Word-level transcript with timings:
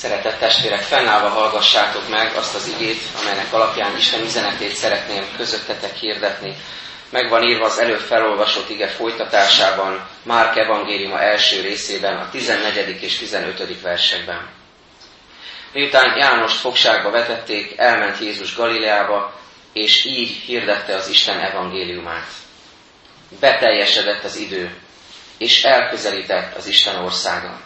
Szeretett 0.00 0.38
testvérek, 0.38 0.80
fennállva 0.80 1.28
hallgassátok 1.28 2.08
meg 2.08 2.36
azt 2.36 2.54
az 2.54 2.66
igét, 2.66 3.00
amelynek 3.20 3.52
alapján 3.52 3.96
Isten 3.96 4.20
üzenetét 4.20 4.74
szeretném 4.74 5.24
közöttetek 5.36 5.94
hirdetni. 5.94 6.56
Megvan 7.10 7.42
írva 7.42 7.64
az 7.64 7.78
előbb 7.78 7.98
felolvasott 8.00 8.70
ige 8.70 8.88
folytatásában, 8.88 10.08
Márk 10.22 10.56
evangéliuma 10.56 11.20
első 11.20 11.60
részében, 11.60 12.16
a 12.16 12.30
14. 12.30 13.02
és 13.02 13.18
15. 13.18 13.80
versekben. 13.80 14.48
Miután 15.72 16.16
János 16.18 16.56
fogságba 16.56 17.10
vetették, 17.10 17.72
elment 17.76 18.18
Jézus 18.18 18.56
Galileába, 18.56 19.34
és 19.72 20.04
így 20.04 20.30
hirdette 20.30 20.94
az 20.94 21.08
Isten 21.08 21.40
evangéliumát. 21.40 22.28
Beteljesedett 23.40 24.24
az 24.24 24.36
idő, 24.36 24.74
és 25.38 25.62
elközelített 25.62 26.56
az 26.56 26.66
Isten 26.66 26.96
országa. 26.96 27.60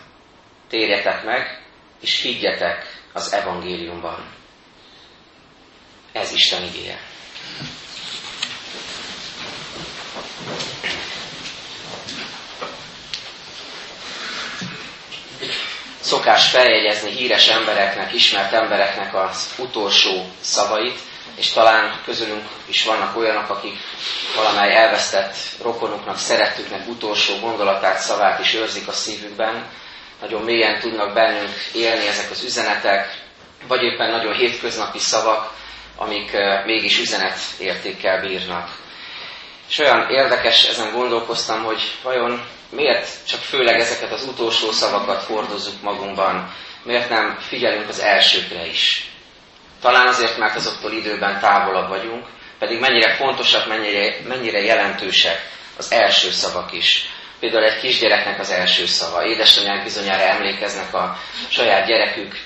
Térjetek 0.68 1.24
meg, 1.24 1.63
és 2.04 2.20
higgyetek 2.20 3.02
az 3.12 3.32
evangéliumban. 3.32 4.32
Ez 6.12 6.32
Isten 6.32 6.62
igéje. 6.62 7.00
Szokás 16.00 16.50
feljegyezni 16.50 17.10
híres 17.10 17.48
embereknek, 17.48 18.12
ismert 18.12 18.52
embereknek 18.52 19.14
az 19.14 19.54
utolsó 19.58 20.28
szavait, 20.40 20.98
és 21.34 21.50
talán 21.50 22.00
közülünk 22.04 22.48
is 22.66 22.84
vannak 22.84 23.16
olyanok, 23.16 23.50
akik 23.50 23.78
valamely 24.36 24.76
elvesztett 24.76 25.36
rokonuknak, 25.62 26.18
szerettüknek 26.18 26.88
utolsó 26.88 27.38
gondolatát, 27.38 27.98
szavát 27.98 28.40
is 28.40 28.54
őrzik 28.54 28.88
a 28.88 28.92
szívükben, 28.92 29.70
nagyon 30.20 30.42
mélyen 30.42 30.80
tudnak 30.80 31.14
bennünk 31.14 31.54
élni 31.74 32.06
ezek 32.06 32.30
az 32.30 32.42
üzenetek, 32.44 33.22
vagy 33.68 33.82
éppen 33.82 34.10
nagyon 34.10 34.34
hétköznapi 34.34 34.98
szavak, 34.98 35.52
amik 35.96 36.30
mégis 36.64 36.98
üzenet 36.98 37.38
értékkel 37.58 38.20
bírnak. 38.20 38.68
És 39.68 39.78
olyan 39.78 40.10
érdekes, 40.10 40.64
ezen 40.64 40.92
gondolkoztam, 40.92 41.62
hogy 41.62 41.80
vajon 42.02 42.46
miért 42.70 43.26
csak 43.26 43.40
főleg 43.40 43.80
ezeket 43.80 44.12
az 44.12 44.24
utolsó 44.24 44.70
szavakat 44.70 45.22
hordozzuk 45.22 45.82
magunkban, 45.82 46.54
miért 46.82 47.08
nem 47.08 47.38
figyelünk 47.48 47.88
az 47.88 48.00
elsőkre 48.00 48.66
is. 48.66 49.08
Talán 49.80 50.06
azért, 50.06 50.38
mert 50.38 50.56
azoktól 50.56 50.92
időben 50.92 51.40
távolabb 51.40 51.88
vagyunk, 51.88 52.26
pedig 52.58 52.80
mennyire 52.80 53.14
fontosak, 53.14 53.66
mennyire, 53.68 54.16
mennyire 54.28 54.60
jelentősek 54.60 55.48
az 55.76 55.92
első 55.92 56.30
szavak 56.30 56.72
is. 56.72 57.08
Például 57.44 57.64
egy 57.64 57.80
kisgyereknek 57.80 58.40
az 58.40 58.50
első 58.50 58.86
szava. 58.86 59.24
Édesanyák 59.24 59.82
bizonyára 59.82 60.22
emlékeznek 60.22 60.94
a 60.94 61.16
saját 61.48 61.86
gyerekük 61.86 62.38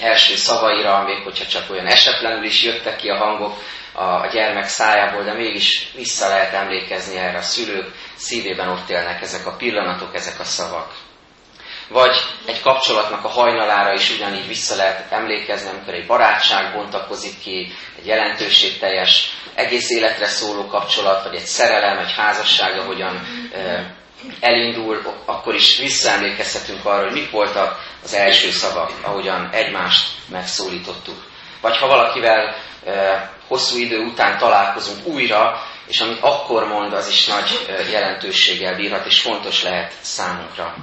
első 0.00 0.36
szavaira, 0.36 1.02
még 1.02 1.22
hogyha 1.22 1.46
csak 1.46 1.70
olyan 1.70 1.86
esetlenül 1.86 2.44
is 2.44 2.62
jöttek 2.62 2.96
ki 2.96 3.08
a 3.08 3.16
hangok 3.16 3.62
a 3.92 4.26
gyermek 4.32 4.64
szájából, 4.68 5.22
de 5.22 5.32
mégis 5.32 5.90
vissza 5.94 6.28
lehet 6.28 6.52
emlékezni 6.52 7.16
erre 7.16 7.38
a 7.38 7.42
szülők 7.42 7.94
szívében 8.14 8.68
ott 8.68 8.88
élnek 8.88 9.22
ezek 9.22 9.46
a 9.46 9.56
pillanatok, 9.56 10.14
ezek 10.14 10.40
a 10.40 10.44
szavak. 10.44 10.92
Vagy 11.88 12.16
egy 12.46 12.60
kapcsolatnak 12.60 13.24
a 13.24 13.28
hajnalára 13.28 13.92
is 13.92 14.10
ugyanígy 14.10 14.46
vissza 14.46 14.76
lehet 14.76 15.12
emlékezni, 15.12 15.70
amikor 15.70 15.94
egy 15.94 16.06
barátság 16.06 16.74
bontakozik 16.74 17.40
ki, 17.42 17.72
egy 17.98 18.06
jelentőségteljes, 18.06 19.30
egész 19.54 19.90
életre 19.90 20.26
szóló 20.26 20.66
kapcsolat, 20.66 21.24
vagy 21.24 21.34
egy 21.34 21.44
szerelem, 21.46 21.98
egy 21.98 22.12
házasság, 22.16 22.78
ahogyan 22.78 23.26
elindul, 24.40 25.22
akkor 25.24 25.54
is 25.54 25.78
visszaemlékezhetünk 25.78 26.84
arra, 26.84 27.04
hogy 27.04 27.12
mik 27.12 27.30
voltak 27.30 27.78
az 28.02 28.14
első 28.14 28.50
szavak, 28.50 28.92
ahogyan 29.02 29.48
egymást 29.52 30.08
megszólítottuk. 30.28 31.28
Vagy 31.60 31.76
ha 31.76 31.86
valakivel 31.86 32.56
e, 32.84 33.30
hosszú 33.46 33.78
idő 33.78 33.98
után 33.98 34.38
találkozunk 34.38 35.06
újra, 35.06 35.62
és 35.86 36.00
amit 36.00 36.20
akkor 36.20 36.68
mond, 36.68 36.92
az 36.92 37.08
is 37.08 37.26
nagy 37.26 37.66
e, 37.68 37.90
jelentőséggel 37.90 38.76
bírhat, 38.76 39.06
és 39.06 39.20
fontos 39.20 39.62
lehet 39.62 39.92
számunkra. 40.00 40.74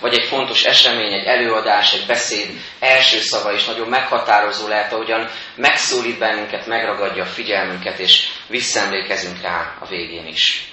Vagy 0.00 0.18
egy 0.18 0.26
fontos 0.26 0.64
esemény, 0.64 1.12
egy 1.12 1.26
előadás, 1.26 1.92
egy 1.92 2.06
beszéd 2.06 2.50
első 2.78 3.18
szava 3.18 3.52
is 3.52 3.64
nagyon 3.64 3.88
meghatározó 3.88 4.68
lehet, 4.68 4.92
ahogyan 4.92 5.30
megszólít 5.54 6.18
bennünket, 6.18 6.66
megragadja 6.66 7.22
a 7.22 7.26
figyelmünket, 7.26 7.98
és 7.98 8.28
visszaemlékezünk 8.46 9.42
rá 9.42 9.76
a 9.80 9.86
végén 9.86 10.26
is. 10.26 10.69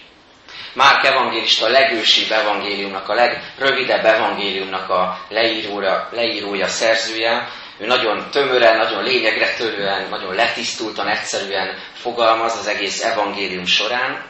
Márk 0.74 1.06
evangélista 1.06 1.66
a 1.66 1.70
legősibb 1.70 2.32
evangéliumnak, 2.32 3.10
a 3.10 3.14
legrövidebb 3.14 4.06
evangéliumnak 4.06 4.90
a 4.90 5.20
leírója, 5.30 6.10
leírója, 6.12 6.68
szerzője. 6.68 7.48
Ő 7.80 7.86
nagyon 7.86 8.30
tömören, 8.32 8.78
nagyon 8.78 9.04
lényegre 9.04 9.54
törően, 9.54 10.10
nagyon 10.10 10.36
letisztultan, 10.36 11.08
egyszerűen 11.08 11.78
fogalmaz 11.94 12.58
az 12.58 12.68
egész 12.68 13.04
evangélium 13.04 13.66
során. 13.66 14.26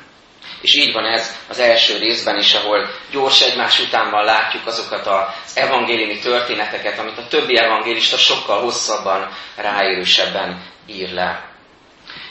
És 0.62 0.76
így 0.76 0.94
van 0.94 1.06
ez 1.06 1.36
az 1.50 1.60
első 1.60 1.98
részben 1.98 2.38
is, 2.38 2.54
ahol 2.54 2.90
gyors 3.12 3.42
egymás 3.42 3.80
utánban 3.80 4.24
látjuk 4.24 4.66
azokat 4.68 5.08
az 5.08 5.58
evangéliumi 5.58 6.20
történeteket, 6.20 7.00
amit 7.00 7.18
a 7.18 7.28
többi 7.28 7.58
evangélista 7.58 8.18
sokkal 8.18 8.62
hosszabban, 8.62 9.30
ráérősebben 9.56 10.62
ír 10.88 11.10
le. 11.14 11.57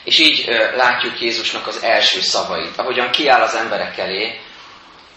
És 0.07 0.19
így 0.19 0.45
látjuk 0.75 1.21
Jézusnak 1.21 1.67
az 1.67 1.83
első 1.83 2.21
szavait, 2.21 2.77
ahogyan 2.77 3.11
kiáll 3.11 3.41
az 3.41 3.55
emberek 3.55 3.99
elé, 3.99 4.41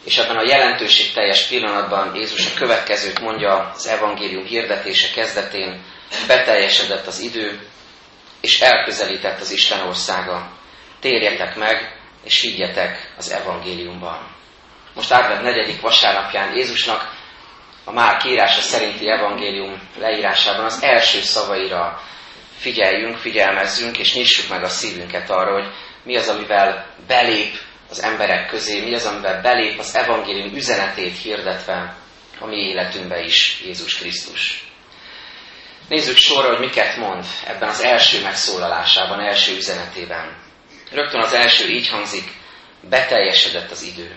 és 0.03 0.17
ebben 0.17 0.37
a 0.37 0.47
jelentőség 0.47 1.13
teljes 1.13 1.47
pillanatban 1.47 2.15
Jézus 2.15 2.45
a 2.45 2.57
következőt 2.57 3.19
mondja 3.19 3.71
az 3.75 3.87
evangélium 3.87 4.45
hirdetése 4.45 5.13
kezdetén, 5.13 5.83
beteljesedett 6.27 7.07
az 7.07 7.19
idő, 7.19 7.67
és 8.41 8.61
elközelített 8.61 9.39
az 9.39 9.51
Isten 9.51 9.87
országa. 9.87 10.51
Térjetek 10.99 11.55
meg, 11.55 11.99
és 12.23 12.41
higgyetek 12.41 13.13
az 13.17 13.31
evangéliumban. 13.31 14.35
Most 14.93 15.11
átvett 15.11 15.41
negyedik 15.41 15.81
vasárnapján 15.81 16.55
Jézusnak 16.55 17.13
a 17.83 17.91
már 17.91 18.17
kírása 18.17 18.61
szerinti 18.61 19.09
evangélium 19.09 19.89
leírásában 19.99 20.65
az 20.65 20.83
első 20.83 21.21
szavaira 21.21 22.01
figyeljünk, 22.59 23.17
figyelmezzünk, 23.17 23.97
és 23.97 24.13
nyissuk 24.13 24.49
meg 24.49 24.63
a 24.63 24.67
szívünket 24.67 25.29
arra, 25.29 25.53
hogy 25.53 25.67
mi 26.03 26.17
az, 26.17 26.27
amivel 26.27 26.87
belép 27.07 27.57
az 27.89 28.01
emberek 28.01 28.49
közé, 28.49 28.81
mi 28.81 28.93
az, 28.93 29.05
amivel 29.05 29.41
belép 29.41 29.79
az 29.79 29.95
evangélium 29.95 30.55
üzenetét 30.55 31.17
hirdetve 31.17 31.95
a 32.39 32.45
mi 32.45 32.55
életünkbe 32.55 33.19
is 33.23 33.61
Jézus 33.65 33.97
Krisztus. 33.97 34.63
Nézzük 35.89 36.17
sorra, 36.17 36.47
hogy 36.47 36.59
miket 36.59 36.97
mond 36.97 37.25
ebben 37.47 37.69
az 37.69 37.81
első 37.81 38.21
megszólalásában, 38.21 39.19
első 39.19 39.55
üzenetében. 39.55 40.37
Rögtön 40.91 41.21
az 41.21 41.33
első 41.33 41.69
így 41.69 41.89
hangzik, 41.89 42.31
beteljesedett 42.81 43.71
az 43.71 43.81
idő. 43.81 44.15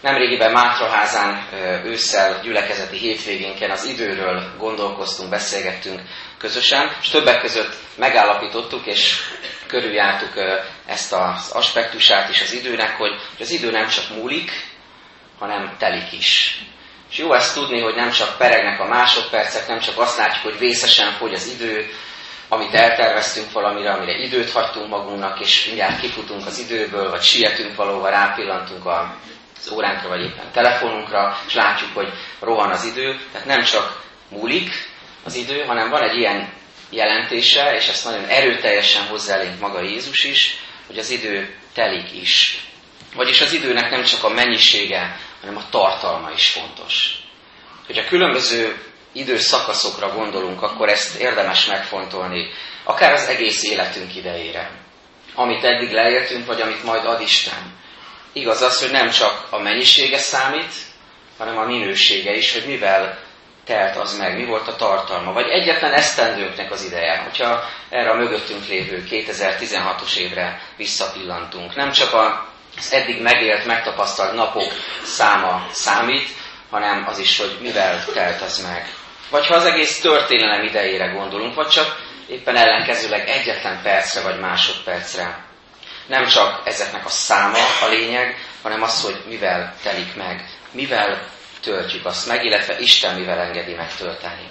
Nemrégiben 0.00 0.52
Mátraházán 0.52 1.48
ősszel 1.84 2.40
gyülekezeti 2.42 2.96
hétvégénken 2.96 3.70
az 3.70 3.84
időről 3.84 4.54
gondolkoztunk, 4.58 5.30
beszélgettünk 5.30 6.00
közösen, 6.38 6.96
és 7.00 7.08
többek 7.08 7.40
között 7.40 7.74
megállapítottuk 7.94 8.86
és 8.86 9.16
körüljártuk 9.66 10.32
ezt 10.86 11.12
az 11.12 11.50
aspektusát 11.52 12.30
is 12.30 12.42
az 12.42 12.52
időnek, 12.52 12.96
hogy 12.96 13.20
az 13.40 13.50
idő 13.50 13.70
nem 13.70 13.88
csak 13.88 14.08
múlik, 14.16 14.50
hanem 15.38 15.76
telik 15.78 16.12
is. 16.12 16.60
És 17.10 17.18
jó 17.18 17.32
ezt 17.32 17.54
tudni, 17.54 17.80
hogy 17.80 17.94
nem 17.94 18.10
csak 18.10 18.38
peregnek 18.38 18.80
a 18.80 18.88
másodpercek, 18.88 19.68
nem 19.68 19.78
csak 19.78 19.98
azt 19.98 20.18
látjuk, 20.18 20.42
hogy 20.42 20.58
vészesen 20.58 21.12
fogy 21.12 21.32
az 21.32 21.46
idő, 21.46 21.90
amit 22.48 22.74
elterveztünk 22.74 23.52
valamire, 23.52 23.92
amire 23.92 24.18
időt 24.18 24.50
hagytunk 24.50 24.88
magunknak, 24.88 25.40
és 25.40 25.66
mindjárt 25.66 26.00
kifutunk 26.00 26.46
az 26.46 26.58
időből, 26.58 27.10
vagy 27.10 27.22
sietünk 27.22 27.76
valóban, 27.76 28.10
rápillantunk 28.10 28.86
az 28.86 29.70
óránkra, 29.72 30.08
vagy 30.08 30.20
éppen 30.20 30.52
telefonunkra, 30.52 31.38
és 31.46 31.54
látjuk, 31.54 31.90
hogy 31.94 32.12
rohan 32.40 32.70
az 32.70 32.84
idő. 32.84 33.20
Tehát 33.32 33.46
nem 33.46 33.62
csak 33.62 34.02
múlik, 34.28 34.94
az 35.26 35.34
idő, 35.34 35.64
hanem 35.64 35.90
van 35.90 36.02
egy 36.02 36.16
ilyen 36.16 36.52
jelentése, 36.90 37.74
és 37.74 37.88
ezt 37.88 38.04
nagyon 38.04 38.24
erőteljesen 38.24 39.06
hozzálénk 39.06 39.60
maga 39.60 39.80
Jézus 39.80 40.24
is, 40.24 40.56
hogy 40.86 40.98
az 40.98 41.10
idő 41.10 41.54
telik 41.74 42.12
is. 42.12 42.60
Vagyis 43.14 43.40
az 43.40 43.52
időnek 43.52 43.90
nem 43.90 44.04
csak 44.04 44.24
a 44.24 44.28
mennyisége, 44.28 45.18
hanem 45.40 45.56
a 45.56 45.68
tartalma 45.70 46.30
is 46.30 46.48
fontos. 46.48 47.18
Hogy 47.86 47.98
a 47.98 48.04
különböző 48.04 48.82
időszakaszokra 49.12 50.14
gondolunk, 50.14 50.62
akkor 50.62 50.88
ezt 50.88 51.20
érdemes 51.20 51.66
megfontolni, 51.66 52.50
akár 52.84 53.12
az 53.12 53.26
egész 53.26 53.62
életünk 53.62 54.16
idejére. 54.16 54.70
Amit 55.34 55.64
eddig 55.64 55.90
leértünk, 55.90 56.46
vagy 56.46 56.60
amit 56.60 56.84
majd 56.84 57.04
ad 57.04 57.20
Isten. 57.20 57.74
Igaz 58.32 58.62
az, 58.62 58.80
hogy 58.80 58.90
nem 58.90 59.10
csak 59.10 59.46
a 59.50 59.58
mennyisége 59.58 60.18
számít, 60.18 60.72
hanem 61.38 61.58
a 61.58 61.66
minősége 61.66 62.36
is, 62.36 62.52
hogy 62.52 62.66
mivel 62.66 63.25
telt 63.66 63.96
az 63.96 64.18
meg, 64.18 64.36
mi 64.36 64.44
volt 64.44 64.68
a 64.68 64.76
tartalma, 64.76 65.32
vagy 65.32 65.48
egyetlen 65.48 65.92
esztendőnknek 65.92 66.70
az 66.70 66.84
ideje, 66.84 67.16
hogyha 67.18 67.64
erre 67.90 68.10
a 68.10 68.14
mögöttünk 68.14 68.66
lévő 68.66 69.04
2016-os 69.10 70.16
évre 70.16 70.60
visszapillantunk. 70.76 71.74
Nem 71.74 71.90
csak 71.92 72.14
az 72.76 72.92
eddig 72.92 73.22
megélt, 73.22 73.66
megtapasztalt 73.66 74.34
napok 74.34 74.72
száma 75.04 75.66
számít, 75.70 76.28
hanem 76.70 77.06
az 77.08 77.18
is, 77.18 77.38
hogy 77.38 77.58
mivel 77.60 78.04
telt 78.12 78.40
az 78.40 78.62
meg. 78.62 78.94
Vagy 79.30 79.46
ha 79.46 79.54
az 79.54 79.64
egész 79.64 80.00
történelem 80.00 80.64
idejére 80.64 81.06
gondolunk, 81.06 81.54
vagy 81.54 81.68
csak 81.68 81.96
éppen 82.28 82.56
ellenkezőleg 82.56 83.28
egyetlen 83.28 83.80
percre 83.82 84.20
vagy 84.20 84.40
másodpercre. 84.40 85.44
Nem 86.06 86.26
csak 86.26 86.62
ezeknek 86.64 87.04
a 87.04 87.08
száma 87.08 87.58
a 87.82 87.88
lényeg, 87.88 88.36
hanem 88.62 88.82
az, 88.82 89.02
hogy 89.02 89.22
mivel 89.28 89.74
telik 89.82 90.14
meg, 90.14 90.44
mivel 90.70 91.34
töltjük 91.66 92.06
azt 92.06 92.26
meg, 92.26 92.44
illetve 92.44 92.78
Isten 92.78 93.18
mivel 93.18 93.38
engedi 93.38 93.74
megtölteni. 93.74 94.48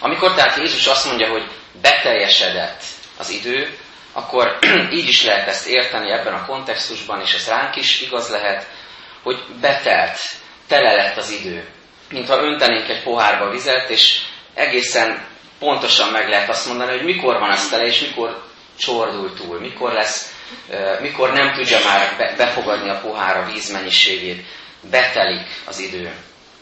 Amikor 0.00 0.34
tehát 0.34 0.56
Jézus 0.56 0.86
azt 0.86 1.06
mondja, 1.06 1.28
hogy 1.28 1.50
beteljesedett 1.80 2.82
az 3.18 3.30
idő, 3.30 3.78
akkor 4.12 4.58
így 4.98 5.08
is 5.08 5.24
lehet 5.24 5.48
ezt 5.48 5.66
érteni 5.66 6.10
ebben 6.10 6.34
a 6.34 6.46
kontextusban, 6.46 7.20
és 7.20 7.34
ez 7.34 7.48
ránk 7.48 7.76
is 7.76 8.00
igaz 8.00 8.30
lehet, 8.30 8.66
hogy 9.22 9.44
betelt, 9.60 10.18
tele 10.68 10.94
lett 10.94 11.16
az 11.16 11.30
idő. 11.30 11.68
Mintha 12.10 12.42
öntenénk 12.42 12.88
egy 12.88 13.02
pohárba 13.02 13.50
vizet, 13.50 13.90
és 13.90 14.20
egészen 14.54 15.26
pontosan 15.58 16.08
meg 16.08 16.28
lehet 16.28 16.48
azt 16.48 16.66
mondani, 16.66 16.90
hogy 16.90 17.04
mikor 17.04 17.38
van 17.38 17.50
az 17.50 17.68
tele, 17.68 17.84
és 17.84 18.00
mikor 18.00 18.42
csordul 18.78 19.34
túl, 19.34 19.60
mikor 19.60 19.92
lesz, 19.92 20.34
mikor 21.00 21.32
nem 21.32 21.52
tudja 21.52 21.78
már 21.84 22.34
befogadni 22.36 22.88
a 22.88 23.00
pohár 23.00 23.36
a 23.36 23.50
víz 23.52 23.72
mennyiségét, 23.72 24.46
betelik 24.90 25.46
az 25.66 25.78
idő. 25.78 26.12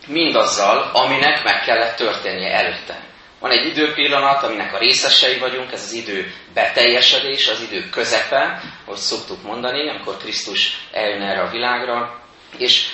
Mindazzal, 0.07 0.91
aminek 0.93 1.45
meg 1.45 1.63
kellett 1.63 1.97
történnie 1.97 2.53
előtte. 2.53 3.01
Van 3.41 3.51
egy 3.51 3.67
időpillanat, 3.67 4.43
aminek 4.43 4.75
a 4.75 4.79
részesei 4.79 5.39
vagyunk, 5.39 5.73
ez 5.73 5.83
az 5.83 5.93
idő 5.93 6.33
beteljesedés, 6.55 7.49
az 7.49 7.61
idő 7.61 7.89
közepe, 7.91 8.63
ahogy 8.85 8.99
szoktuk 8.99 9.43
mondani, 9.43 9.89
amikor 9.89 10.17
Krisztus 10.17 10.87
eljön 10.93 11.23
erre 11.23 11.41
a 11.41 11.51
világra, 11.51 12.21
és 12.59 12.87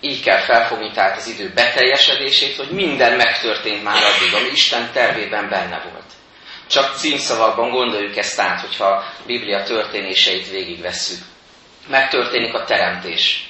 így 0.00 0.22
kell 0.22 0.38
felfogni 0.38 0.90
tehát 0.90 1.16
az 1.16 1.26
idő 1.28 1.52
beteljesedését, 1.54 2.56
hogy 2.56 2.70
minden 2.70 3.16
megtörtént 3.16 3.82
már 3.82 4.02
addig, 4.02 4.34
ami 4.34 4.48
Isten 4.52 4.90
tervében 4.92 5.48
benne 5.48 5.80
volt. 5.92 6.10
Csak 6.66 6.96
címszavakban 6.96 7.70
gondoljuk 7.70 8.16
ezt 8.16 8.40
át, 8.40 8.60
hogyha 8.60 8.84
a 8.84 9.04
Biblia 9.26 9.62
történéseit 9.62 10.50
végigvesszük. 10.50 11.18
Megtörténik 11.88 12.54
a 12.54 12.64
teremtés. 12.64 13.49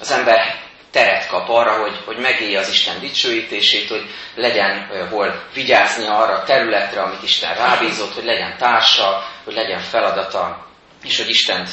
Az 0.00 0.10
ember 0.10 0.64
teret 0.90 1.26
kap 1.28 1.48
arra, 1.48 1.80
hogy, 1.80 2.02
hogy 2.04 2.16
megélje 2.16 2.58
az 2.58 2.68
Isten 2.68 3.00
dicsőítését, 3.00 3.88
hogy 3.88 4.04
legyen 4.34 5.06
hol 5.10 5.42
vigyázni 5.54 6.06
arra 6.06 6.32
a 6.34 6.42
területre, 6.44 7.02
amit 7.02 7.22
Isten 7.22 7.54
rábízott, 7.54 8.14
hogy 8.14 8.24
legyen 8.24 8.56
társa, 8.56 9.24
hogy 9.44 9.54
legyen 9.54 9.80
feladata, 9.80 10.66
és 11.02 11.16
hogy 11.16 11.28
Istent 11.28 11.68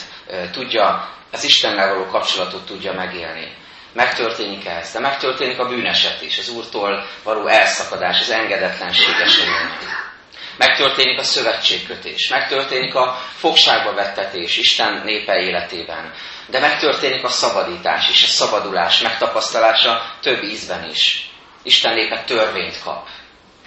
tudja, 0.51 1.09
az 1.31 1.43
Istennel 1.43 1.93
való 1.93 2.05
kapcsolatot 2.05 2.65
tudja 2.65 2.93
megélni. 2.93 3.55
Megtörténik 3.93 4.65
ez, 4.65 4.91
de 4.91 4.99
megtörténik 4.99 5.59
a 5.59 5.67
bűneset 5.67 6.21
is, 6.21 6.37
az 6.37 6.49
Úrtól 6.49 7.05
való 7.23 7.47
elszakadás, 7.47 8.19
az 8.19 8.29
engedetlenség 8.29 9.15
eseménye. 9.23 10.12
Megtörténik 10.57 11.19
a 11.19 11.23
szövetségkötés, 11.23 12.27
megtörténik 12.29 12.95
a 12.95 13.19
fogságba 13.37 13.93
vettetés 13.93 14.57
Isten 14.57 15.01
népe 15.05 15.35
életében, 15.35 16.13
de 16.47 16.59
megtörténik 16.59 17.23
a 17.23 17.29
szabadítás 17.29 18.09
és 18.09 18.23
a 18.23 18.27
szabadulás 18.27 19.01
megtapasztalása 19.01 20.15
több 20.21 20.43
ízben 20.43 20.89
is. 20.89 21.29
Isten 21.63 21.93
népe 21.93 22.23
törvényt 22.23 22.83
kap. 22.83 23.07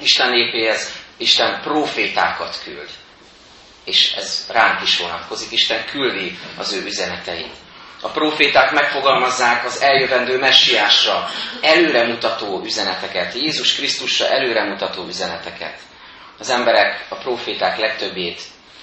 Isten 0.00 0.30
népéhez 0.30 0.92
Isten 1.16 1.60
profétákat 1.62 2.60
küld. 2.64 2.88
És 3.84 4.12
ez 4.12 4.46
ránk 4.52 4.82
is 4.82 4.98
vonatkozik. 4.98 5.52
Isten 5.52 5.84
küldi 5.84 6.38
az 6.58 6.72
ő 6.72 6.84
üzeneteit. 6.84 7.54
A 8.00 8.08
proféták 8.08 8.72
megfogalmazzák 8.72 9.64
az 9.64 9.80
eljövendő 9.80 10.38
messiásra 10.38 11.28
előremutató 11.60 12.62
üzeneteket, 12.64 13.34
Jézus 13.34 13.74
Krisztusra 13.74 14.28
előremutató 14.28 15.06
üzeneteket. 15.06 15.78
Az 16.38 16.50
emberek, 16.50 17.06
a 17.08 17.14
proféták 17.14 17.78
legtöbbét 17.78 18.40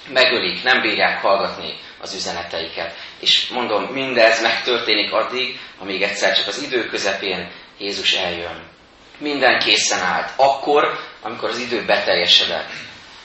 megölik, 0.08 0.62
nem 0.62 0.80
bírják 0.80 1.20
hallgatni 1.20 1.78
az 2.00 2.14
üzeneteiket. 2.14 2.94
És 3.20 3.48
mondom, 3.48 3.82
mindez 3.82 4.42
megtörténik 4.42 5.12
addig, 5.12 5.60
amíg 5.78 6.02
egyszer 6.02 6.36
csak 6.36 6.46
az 6.46 6.62
idő 6.62 6.86
közepén 6.86 7.50
Jézus 7.78 8.12
eljön. 8.12 8.62
Minden 9.18 9.58
készen 9.58 10.00
állt. 10.00 10.30
Akkor, 10.36 10.98
amikor 11.22 11.48
az 11.48 11.58
idő 11.58 11.84
beteljesedett. 11.84 12.70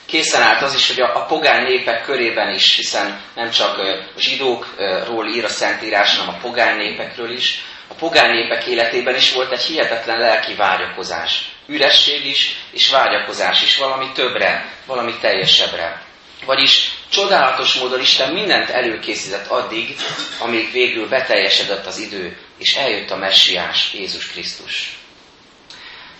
Készen 0.06 0.42
állt 0.42 0.62
az 0.62 0.74
is, 0.74 0.88
hogy 0.88 1.02
a, 1.02 1.16
a 1.16 1.26
pogány 1.26 1.64
népek 1.64 2.04
körében 2.04 2.54
is, 2.54 2.76
hiszen 2.76 3.22
nem 3.36 3.50
csak 3.50 3.78
a 3.78 4.20
zsidókról 4.20 5.28
ír 5.28 5.44
a 5.44 5.50
Szentírás, 5.50 6.18
hanem 6.18 6.36
a 6.36 6.40
pogány 6.42 6.78
népekről 6.78 7.32
is, 7.32 7.64
a 7.88 7.94
pogány 7.94 8.32
népek 8.32 8.66
életében 8.66 9.16
is 9.16 9.34
volt 9.34 9.52
egy 9.52 9.62
hihetetlen 9.62 10.18
lelki 10.18 10.56
vágyakozás. 10.56 11.49
Üresség 11.70 12.26
is, 12.26 12.56
és 12.72 12.90
vágyakozás 12.90 13.62
is, 13.62 13.78
valami 13.78 14.12
többre, 14.12 14.74
valami 14.86 15.14
teljesebbre. 15.22 16.02
Vagyis 16.46 16.92
csodálatos 17.10 17.74
módon 17.74 18.00
Isten 18.00 18.34
mindent 18.34 18.70
előkészített 18.70 19.48
addig, 19.48 19.96
amíg 20.40 20.72
végül 20.72 21.08
beteljesedett 21.08 21.86
az 21.86 22.00
idő, 22.00 22.38
és 22.58 22.76
eljött 22.76 23.10
a 23.10 23.16
messiás, 23.16 23.94
Jézus 23.94 24.28
Krisztus. 24.28 24.98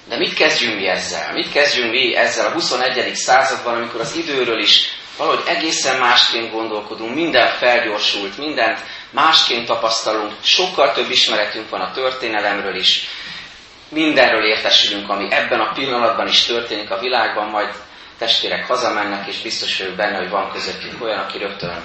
De 0.08 0.18
mit 0.18 0.34
kezdjünk 0.34 0.76
mi 0.76 0.88
ezzel? 0.88 1.34
Mit 1.34 1.52
kezdjünk 1.52 1.92
mi 1.92 2.16
ezzel 2.16 2.46
a 2.46 2.52
21. 2.52 3.16
században, 3.16 3.76
amikor 3.76 4.00
az 4.02 4.16
időről 4.16 4.62
is 4.62 4.98
valahogy 5.18 5.44
egészen 5.48 6.00
másként 6.00 6.52
gondolkodunk, 6.52 7.16
minden 7.16 7.58
felgyorsult, 7.58 8.38
mindent 8.38 8.80
másként 9.12 9.66
tapasztalunk, 9.66 10.34
sokkal 10.44 10.94
több 10.94 11.10
ismeretünk 11.10 11.70
van 11.70 11.82
a 11.82 11.92
történelemről 11.92 12.76
is, 12.76 13.08
mindenről 13.90 14.44
értesülünk, 14.44 15.10
ami 15.10 15.28
ebben 15.32 15.60
a 15.60 15.72
pillanatban 15.74 16.28
is 16.28 16.44
történik 16.46 16.90
a 16.90 17.00
világban, 17.00 17.50
majd 17.50 17.70
testvérek 18.18 18.68
hazamennek, 18.68 19.28
és 19.28 19.42
biztos 19.42 19.78
vagyok 19.78 19.96
benne, 19.96 20.18
hogy 20.18 20.30
van 20.30 20.52
közöttünk 20.52 21.04
olyan, 21.04 21.20
aki 21.20 21.38
rögtön 21.38 21.82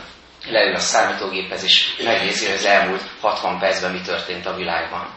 leül 0.46 0.74
a 0.74 0.78
számítógéphez, 0.78 1.64
és 1.64 1.96
megnézi, 2.04 2.46
hogy 2.46 2.54
az 2.54 2.64
elmúlt 2.64 3.02
60 3.20 3.58
percben 3.58 3.92
mi 3.92 4.00
történt 4.00 4.46
a 4.46 4.56
világban. 4.56 5.08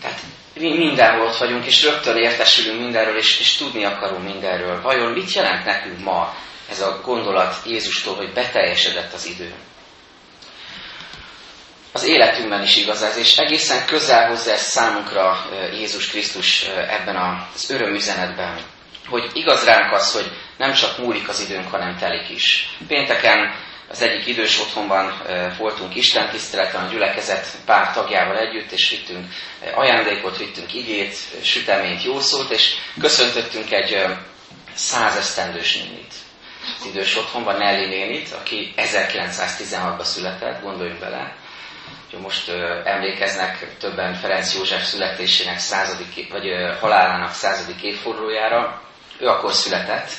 Tehát 0.00 0.20
mi 0.54 0.76
mindenhol 0.76 1.26
ott 1.26 1.36
vagyunk, 1.36 1.66
és 1.66 1.84
rögtön 1.84 2.16
értesülünk 2.16 2.80
mindenről, 2.80 3.16
és, 3.16 3.40
és 3.40 3.56
tudni 3.56 3.84
akarunk 3.84 4.24
mindenről. 4.24 4.82
Vajon 4.82 5.12
mit 5.12 5.32
jelent 5.32 5.64
nekünk 5.64 5.98
ma 5.98 6.34
ez 6.70 6.80
a 6.80 7.00
gondolat 7.04 7.56
Jézustól, 7.66 8.16
hogy 8.16 8.32
beteljesedett 8.32 9.12
az 9.12 9.26
idő? 9.26 9.52
Az 11.92 12.04
életünkben 12.04 12.62
is 12.62 12.76
igaz 12.76 13.02
ez, 13.02 13.16
és 13.16 13.36
egészen 13.38 13.86
közel 13.86 14.28
hozzá 14.28 14.52
ezt 14.52 14.70
számunkra 14.70 15.48
Jézus 15.72 16.08
Krisztus 16.08 16.62
ebben 16.88 17.16
az 17.54 17.70
örömüzenetben, 17.70 18.60
hogy 19.06 19.30
igaz 19.32 19.64
ránk 19.64 19.92
az, 19.92 20.12
hogy 20.12 20.30
nem 20.56 20.72
csak 20.72 20.98
múlik 20.98 21.28
az 21.28 21.40
időnk, 21.40 21.70
hanem 21.70 21.96
telik 21.96 22.30
is. 22.30 22.68
Pénteken 22.88 23.54
az 23.88 24.02
egyik 24.02 24.26
idős 24.26 24.60
otthonban 24.60 25.22
voltunk 25.58 25.94
Isten 25.94 26.30
tiszteleten 26.30 26.84
a 26.84 26.90
gyülekezet 26.90 27.46
pár 27.66 27.92
tagjával 27.92 28.38
együtt, 28.38 28.70
és 28.70 28.90
vittünk 28.90 29.26
ajándékot, 29.74 30.38
vittünk 30.38 30.74
igét, 30.74 31.16
süteményt, 31.42 32.04
jószót, 32.04 32.50
és 32.50 32.74
köszöntöttünk 33.00 33.72
egy 33.72 34.04
százesztendős 34.74 35.76
nénit. 35.76 36.14
Az 36.78 36.86
idős 36.86 37.16
otthonban 37.16 37.56
Nelly 37.56 37.86
nénit, 37.86 38.32
aki 38.32 38.74
1916-ban 38.76 40.04
született, 40.04 40.62
gondoljunk 40.62 41.00
bele. 41.00 41.36
Most 42.20 42.48
emlékeznek 42.84 43.76
többen 43.78 44.14
Ferenc 44.14 44.54
József 44.54 44.84
születésének 44.84 45.58
századik, 45.58 46.32
vagy 46.32 46.44
halálának 46.80 47.32
századik 47.32 47.82
évfordulójára. 47.82 48.82
Ő 49.18 49.26
akkor 49.26 49.52
született, 49.52 50.10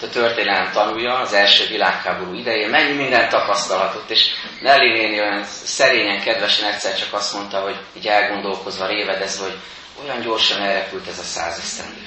a 0.00 0.08
történelem 0.08 0.72
tanulja 0.72 1.18
az 1.18 1.32
első 1.32 1.66
világháború 1.68 2.34
idején, 2.34 2.68
mennyi 2.68 2.92
mindent 2.92 3.30
tapasztalhatott, 3.30 4.10
és 4.10 4.26
Nelly 4.60 4.92
néni 4.92 5.20
olyan 5.20 5.44
szerényen, 5.44 6.20
kedvesen 6.20 6.72
egyszer 6.72 6.96
csak 6.96 7.12
azt 7.12 7.34
mondta, 7.34 7.60
hogy 7.60 7.76
így 7.96 8.06
elgondolkozva, 8.06 8.86
révedezve, 8.86 9.44
hogy 9.44 9.58
olyan 10.04 10.20
gyorsan 10.20 10.62
elrepült 10.62 11.08
ez 11.08 11.18
a 11.18 11.22
százesztendő. 11.22 12.06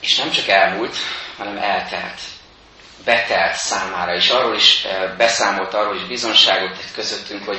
És 0.00 0.16
nem 0.16 0.30
csak 0.30 0.48
elmúlt, 0.48 0.96
hanem 1.36 1.56
eltelt. 1.56 2.20
Betelt 3.04 3.54
számára, 3.54 4.14
és 4.14 4.30
arról 4.30 4.54
is 4.54 4.84
eh, 4.84 5.16
beszámolt, 5.16 5.74
arról 5.74 5.96
is 5.96 6.02
bizonságot 6.02 6.70
tett 6.70 6.92
közöttünk, 6.94 7.44
hogy, 7.44 7.58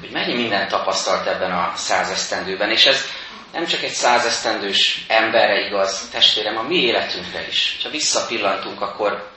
hogy 0.00 0.10
mennyi 0.10 0.34
mindent 0.34 0.70
tapasztalt 0.70 1.26
ebben 1.26 1.52
a 1.52 1.72
százesztendőben. 1.76 2.70
És 2.70 2.86
ez 2.86 3.04
nem 3.52 3.66
csak 3.66 3.82
egy 3.82 3.92
százesztendős 3.92 5.04
emberre 5.08 5.66
igaz, 5.66 6.08
testvérem, 6.12 6.56
a 6.56 6.62
mi 6.62 6.76
életünkre 6.76 7.46
is. 7.46 7.78
Ha 7.82 7.88
visszapillantunk, 7.90 8.80
akkor 8.80 9.30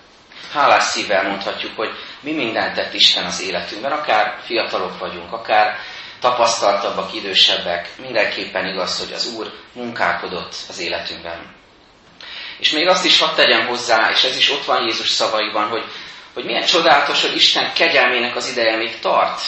hálás 0.54 0.84
szívvel 0.84 1.28
mondhatjuk, 1.28 1.76
hogy 1.76 1.90
mi 2.20 2.32
mindent 2.32 2.76
tett 2.76 2.94
Isten 2.94 3.26
az 3.26 3.42
életünkben, 3.42 3.92
akár 3.92 4.40
fiatalok 4.46 5.00
vagyunk, 5.00 5.34
akár 5.34 5.78
tapasztaltabbak, 6.20 7.14
idősebbek, 7.14 7.90
mindenképpen 8.02 8.66
igaz, 8.66 9.00
hogy 9.00 9.14
az 9.14 9.34
Úr 9.34 9.54
munkálkodott 9.74 10.56
az 10.70 10.80
életünkben. 10.80 11.57
És 12.60 12.72
még 12.72 12.88
azt 12.88 13.06
is 13.06 13.20
hadd 13.20 13.36
tegyem 13.36 13.68
hozzá, 13.68 14.10
és 14.12 14.24
ez 14.24 14.38
is 14.38 14.52
ott 14.52 14.66
van 14.66 14.84
Jézus 14.84 15.10
szavaiban, 15.10 15.68
hogy, 15.68 15.84
hogy 16.34 16.46
milyen 16.46 16.66
csodálatos, 16.66 17.22
hogy 17.22 17.36
Isten 17.36 17.74
kegyelmének 17.74 18.36
az 18.36 18.50
ideje 18.50 18.78
még 18.78 19.00
tart, 19.00 19.42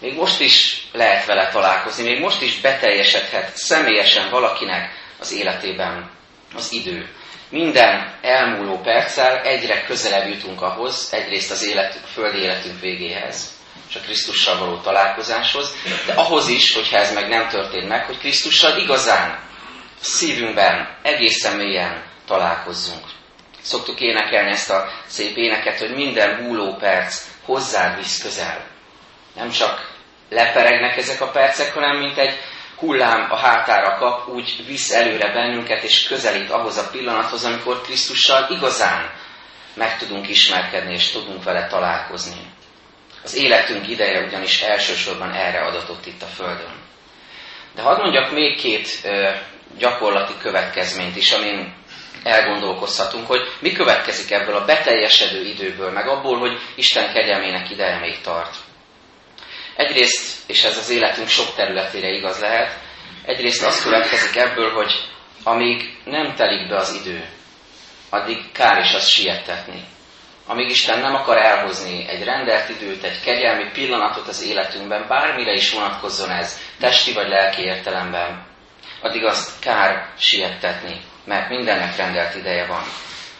még 0.00 0.14
most 0.14 0.40
is 0.40 0.86
lehet 0.92 1.26
vele 1.26 1.48
találkozni, 1.48 2.02
még 2.02 2.20
most 2.20 2.42
is 2.42 2.60
beteljesedhet 2.60 3.56
személyesen 3.56 4.30
valakinek 4.30 4.90
az 5.18 5.32
életében 5.32 6.10
az 6.54 6.72
idő. 6.72 7.08
Minden 7.48 8.18
elmúló 8.22 8.80
perccel 8.80 9.40
egyre 9.40 9.84
közelebb 9.84 10.28
jutunk 10.28 10.62
ahhoz, 10.62 11.08
egyrészt 11.12 11.50
az 11.50 11.66
élet, 11.66 12.00
a 12.04 12.06
földi 12.06 12.38
életünk 12.38 12.80
végéhez, 12.80 13.52
és 13.88 13.94
a 13.94 14.00
Krisztussal 14.00 14.58
való 14.58 14.80
találkozáshoz, 14.80 15.76
de 16.06 16.12
ahhoz 16.12 16.48
is, 16.48 16.74
hogyha 16.74 16.96
ez 16.96 17.12
meg 17.14 17.28
nem 17.28 17.48
történt 17.48 17.88
meg, 17.88 18.04
hogy 18.04 18.18
Krisztussal 18.18 18.78
igazán 18.78 19.38
szívünkben, 20.00 20.98
egészen 21.02 21.56
mélyen 21.56 22.04
találkozzunk. 22.26 23.04
Szoktuk 23.60 24.00
énekelni 24.00 24.50
ezt 24.50 24.70
a 24.70 24.88
szép 25.06 25.36
éneket, 25.36 25.78
hogy 25.78 25.94
minden 25.94 26.36
húló 26.36 26.74
perc 26.74 27.26
hozzád 27.44 27.96
visz 27.96 28.22
közel. 28.22 28.66
Nem 29.34 29.50
csak 29.50 29.92
leperegnek 30.28 30.96
ezek 30.96 31.20
a 31.20 31.30
percek, 31.30 31.74
hanem 31.74 31.96
mint 31.96 32.18
egy 32.18 32.38
hullám 32.76 33.30
a 33.30 33.36
hátára 33.36 33.96
kap, 33.96 34.28
úgy 34.28 34.66
visz 34.66 34.90
előre 34.90 35.32
bennünket, 35.32 35.82
és 35.82 36.06
közelít 36.06 36.50
ahhoz 36.50 36.76
a 36.76 36.88
pillanathoz, 36.90 37.44
amikor 37.44 37.80
Krisztussal 37.80 38.46
igazán 38.50 39.10
meg 39.74 39.98
tudunk 39.98 40.28
ismerkedni, 40.28 40.92
és 40.92 41.10
tudunk 41.10 41.44
vele 41.44 41.66
találkozni. 41.66 42.52
Az 43.22 43.34
életünk 43.34 43.88
ideje 43.88 44.26
ugyanis 44.26 44.62
elsősorban 44.62 45.32
erre 45.32 45.60
adatott 45.60 46.06
itt 46.06 46.22
a 46.22 46.26
Földön. 46.26 46.82
De 47.74 47.82
hadd 47.82 48.00
mondjak 48.00 48.32
még 48.32 48.60
két 48.60 48.88
ö, 49.04 49.30
gyakorlati 49.78 50.32
következményt 50.40 51.16
is, 51.16 51.32
amin 51.32 51.74
elgondolkozhatunk, 52.24 53.26
hogy 53.26 53.40
mi 53.60 53.72
következik 53.72 54.30
ebből 54.30 54.56
a 54.56 54.64
beteljesedő 54.64 55.44
időből, 55.44 55.90
meg 55.90 56.08
abból, 56.08 56.38
hogy 56.38 56.58
Isten 56.74 57.12
kegyelmének 57.12 57.70
ideje 57.70 57.98
még 57.98 58.20
tart. 58.20 58.56
Egyrészt, 59.76 60.50
és 60.50 60.64
ez 60.64 60.76
az 60.76 60.90
életünk 60.90 61.28
sok 61.28 61.54
területére 61.54 62.08
igaz 62.08 62.40
lehet, 62.40 62.78
egyrészt 63.24 63.66
az 63.66 63.82
következik 63.82 64.36
ebből, 64.36 64.72
hogy 64.72 64.92
amíg 65.42 65.98
nem 66.04 66.34
telik 66.34 66.68
be 66.68 66.76
az 66.76 67.00
idő, 67.04 67.28
addig 68.10 68.52
kár 68.52 68.78
is 68.78 68.92
azt 68.92 69.08
siettetni. 69.08 69.84
Amíg 70.46 70.70
Isten 70.70 71.00
nem 71.00 71.14
akar 71.14 71.36
elhozni 71.36 72.08
egy 72.08 72.24
rendelt 72.24 72.68
időt, 72.68 73.04
egy 73.04 73.20
kegyelmi 73.20 73.70
pillanatot 73.72 74.28
az 74.28 74.42
életünkben, 74.42 75.06
bármire 75.08 75.52
is 75.52 75.72
vonatkozzon 75.72 76.30
ez, 76.30 76.60
testi 76.80 77.12
vagy 77.12 77.28
lelki 77.28 77.62
értelemben, 77.62 78.46
addig 79.00 79.24
azt 79.24 79.58
kár 79.60 80.12
siettetni, 80.18 81.00
mert 81.24 81.48
mindennek 81.48 81.96
rendelt 81.96 82.34
ideje 82.34 82.66
van. 82.66 82.82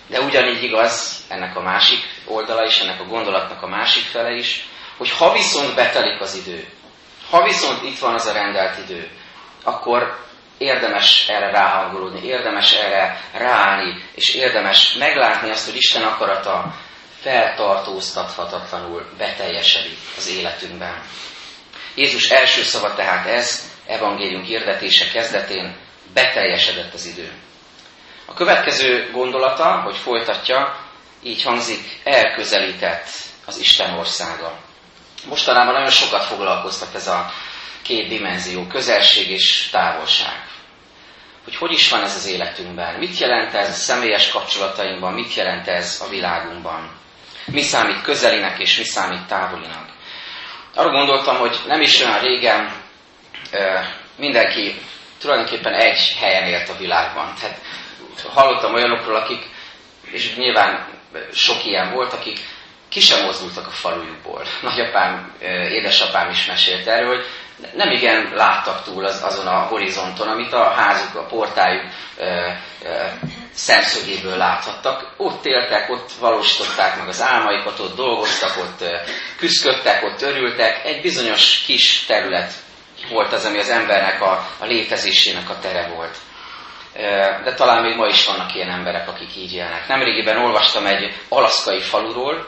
De 0.06 0.20
ugyanígy 0.20 0.62
igaz 0.62 1.24
ennek 1.28 1.56
a 1.56 1.60
másik 1.60 2.00
oldala 2.24 2.64
is, 2.64 2.80
ennek 2.80 3.00
a 3.00 3.04
gondolatnak 3.04 3.62
a 3.62 3.66
másik 3.66 4.02
fele 4.02 4.30
is, 4.30 4.68
hogy 4.96 5.10
ha 5.10 5.32
viszont 5.32 5.74
betelik 5.74 6.20
az 6.20 6.34
idő, 6.34 6.68
ha 7.30 7.44
viszont 7.44 7.82
itt 7.82 7.98
van 7.98 8.14
az 8.14 8.26
a 8.26 8.32
rendelt 8.32 8.78
idő, 8.88 9.10
akkor 9.62 10.18
érdemes 10.58 11.28
erre 11.28 11.50
ráhangolódni, 11.50 12.26
érdemes 12.26 12.72
erre 12.72 13.20
ráállni, 13.32 14.04
és 14.14 14.34
érdemes 14.34 14.94
meglátni 14.94 15.50
azt, 15.50 15.66
hogy 15.66 15.76
Isten 15.76 16.02
akarata 16.02 16.74
feltartóztathatatlanul 17.20 19.06
beteljesedik 19.18 19.98
az 20.16 20.28
életünkben. 20.28 21.02
Jézus 21.94 22.30
első 22.30 22.62
szava 22.62 22.94
tehát 22.94 23.26
ez, 23.26 23.70
evangélium 23.86 24.42
hirdetése 24.42 25.10
kezdetén, 25.10 25.76
beteljesedett 26.14 26.94
az 26.94 27.06
idő. 27.06 27.32
A 28.26 28.34
következő 28.34 29.10
gondolata, 29.12 29.80
hogy 29.80 29.96
folytatja, 29.96 30.76
így 31.22 31.42
hangzik, 31.42 32.00
elközelített 32.04 33.06
az 33.46 33.58
Isten 33.58 33.98
országa. 33.98 34.58
Mostanában 35.28 35.74
nagyon 35.74 35.90
sokat 35.90 36.24
foglalkoztat 36.24 36.94
ez 36.94 37.06
a 37.06 37.30
két 37.82 38.08
dimenzió, 38.08 38.66
közelség 38.66 39.30
és 39.30 39.68
távolság. 39.70 40.48
Hogy 41.44 41.56
hogy 41.56 41.72
is 41.72 41.90
van 41.90 42.02
ez 42.02 42.14
az 42.14 42.26
életünkben, 42.26 42.94
mit 42.94 43.18
jelent 43.18 43.54
ez 43.54 43.68
a 43.68 43.72
személyes 43.72 44.28
kapcsolatainkban, 44.28 45.12
mit 45.12 45.34
jelent 45.34 45.68
ez 45.68 46.02
a 46.06 46.08
világunkban. 46.08 46.90
Mi 47.46 47.62
számít 47.62 48.02
közelinek 48.02 48.58
és 48.58 48.78
mi 48.78 48.84
számít 48.84 49.26
távolinak. 49.26 49.88
Arra 50.74 50.90
gondoltam, 50.90 51.36
hogy 51.36 51.60
nem 51.66 51.80
is 51.80 52.00
olyan 52.00 52.18
régen 52.18 52.72
mindenki 54.16 54.74
tulajdonképpen 55.20 55.72
egy 55.74 56.16
helyen 56.20 56.44
élt 56.46 56.68
a 56.68 56.76
világban. 56.76 57.34
Tehát 57.40 57.58
hallottam 58.20 58.74
olyanokról, 58.74 59.16
akik, 59.16 59.50
és 60.10 60.36
nyilván 60.36 60.88
sok 61.32 61.64
ilyen 61.64 61.92
volt, 61.92 62.12
akik 62.12 62.38
ki 62.88 63.00
sem 63.00 63.24
mozdultak 63.24 63.66
a 63.66 63.70
falujukból. 63.70 64.42
Nagyapám, 64.62 65.32
édesapám 65.70 66.30
is 66.30 66.46
mesélt 66.46 66.86
erről, 66.86 67.16
hogy 67.16 67.26
nem 67.74 67.90
igen 67.90 68.32
láttak 68.34 68.82
túl 68.82 69.04
az, 69.04 69.22
azon 69.22 69.46
a 69.46 69.58
horizonton, 69.58 70.28
amit 70.28 70.52
a 70.52 70.70
házuk, 70.70 71.14
a 71.14 71.26
portájuk 71.26 71.84
ö, 72.16 72.50
ö, 72.84 73.04
szemszögéből 73.52 74.36
láthattak. 74.36 75.14
Ott 75.16 75.46
éltek, 75.46 75.90
ott 75.90 76.12
valósították 76.20 76.96
meg 76.98 77.08
az 77.08 77.22
álmaikat, 77.22 77.78
ott 77.78 77.96
dolgoztak, 77.96 78.56
ott 78.56 78.80
ö, 78.80 78.96
küzdködtek, 79.36 80.02
ott 80.02 80.22
örültek. 80.22 80.84
Egy 80.84 81.00
bizonyos 81.00 81.62
kis 81.66 82.04
terület 82.06 82.52
volt 83.10 83.32
az, 83.32 83.44
ami 83.44 83.58
az 83.58 83.68
embernek 83.68 84.22
a, 84.22 84.46
a 84.58 84.64
létezésének 84.64 85.50
a 85.50 85.58
tere 85.58 85.88
volt. 85.94 86.16
De 87.44 87.54
talán 87.54 87.82
még 87.82 87.96
ma 87.96 88.06
is 88.06 88.26
vannak 88.26 88.54
ilyen 88.54 88.70
emberek, 88.70 89.08
akik 89.08 89.36
így 89.36 89.54
élnek. 89.54 89.88
Nemrégiben 89.88 90.36
olvastam 90.36 90.86
egy 90.86 91.14
alaszkai 91.28 91.80
faluról, 91.80 92.46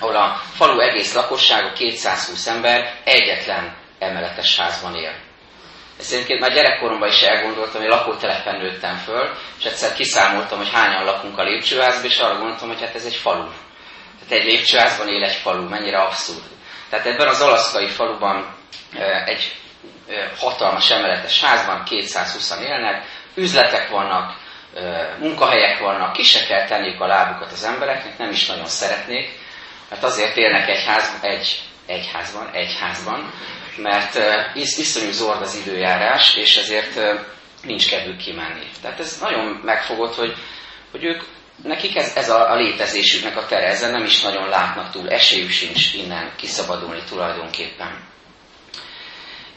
ahol 0.00 0.16
a 0.16 0.40
falu 0.54 0.80
egész 0.80 1.14
lakossága, 1.14 1.72
220 1.72 2.46
ember 2.46 2.94
egyetlen 3.04 3.76
emeletes 3.98 4.56
házban 4.56 4.94
él. 4.94 5.14
Ezt 5.98 6.12
egyébként 6.12 6.40
már 6.40 6.52
gyerekkoromban 6.52 7.08
is 7.08 7.20
elgondoltam, 7.22 7.80
hogy 7.80 7.90
lakótelepen 7.90 8.56
nőttem 8.56 8.96
föl, 8.96 9.36
és 9.58 9.64
egyszer 9.64 9.94
kiszámoltam, 9.94 10.58
hogy 10.58 10.70
hányan 10.72 11.04
lakunk 11.04 11.38
a 11.38 11.42
lépcsőházban, 11.42 12.10
és 12.10 12.18
arra 12.18 12.38
gondoltam, 12.38 12.68
hogy 12.68 12.80
hát 12.80 12.94
ez 12.94 13.04
egy 13.04 13.16
falu. 13.16 13.48
Tehát 14.28 14.44
egy 14.44 14.52
lépcsőházban 14.52 15.08
él 15.08 15.24
egy 15.24 15.34
falu, 15.34 15.68
mennyire 15.68 15.98
abszurd. 15.98 16.42
Tehát 16.90 17.06
ebben 17.06 17.28
az 17.28 17.40
alaszkai 17.40 17.86
faluban 17.86 18.54
egy 19.24 19.54
hatalmas 20.38 20.90
emeletes 20.90 21.40
házban 21.40 21.84
220 21.84 22.56
élnek, 22.60 23.04
üzletek 23.34 23.88
vannak, 23.88 24.36
munkahelyek 25.18 25.78
vannak, 25.78 26.12
ki 26.12 26.22
se 26.22 26.46
kell 26.46 26.66
tenniük 26.66 27.00
a 27.00 27.06
lábukat 27.06 27.52
az 27.52 27.64
embereknek, 27.64 28.18
nem 28.18 28.30
is 28.30 28.46
nagyon 28.46 28.66
szeretnék, 28.66 29.38
mert 29.88 30.02
azért 30.02 30.36
élnek 30.36 30.68
egy, 30.68 30.84
ház, 30.84 31.18
egy, 31.22 31.60
egy 31.86 32.10
házban, 32.12 32.50
egy 32.52 32.76
házban, 32.80 33.32
mert 33.76 34.18
is, 34.54 34.78
iszonyú 34.78 35.10
zord 35.10 35.42
az 35.42 35.54
időjárás, 35.66 36.34
és 36.34 36.56
ezért 36.56 37.00
nincs 37.62 37.88
kedvük 37.88 38.16
kimenni. 38.16 38.66
Tehát 38.82 39.00
ez 39.00 39.18
nagyon 39.20 39.60
megfogott, 39.64 40.14
hogy, 40.14 40.34
hogy 40.90 41.04
ők, 41.04 41.22
nekik 41.62 41.96
ez, 41.96 42.16
ez 42.16 42.30
a, 42.30 42.50
a 42.50 42.56
létezésüknek 42.56 43.36
a 43.36 43.46
tere, 43.46 43.66
ezzel 43.66 43.90
nem 43.90 44.04
is 44.04 44.22
nagyon 44.22 44.48
látnak 44.48 44.90
túl, 44.90 45.08
esélyük 45.08 45.50
sincs 45.50 45.94
innen 45.94 46.32
kiszabadulni 46.36 47.02
tulajdonképpen. 47.08 48.08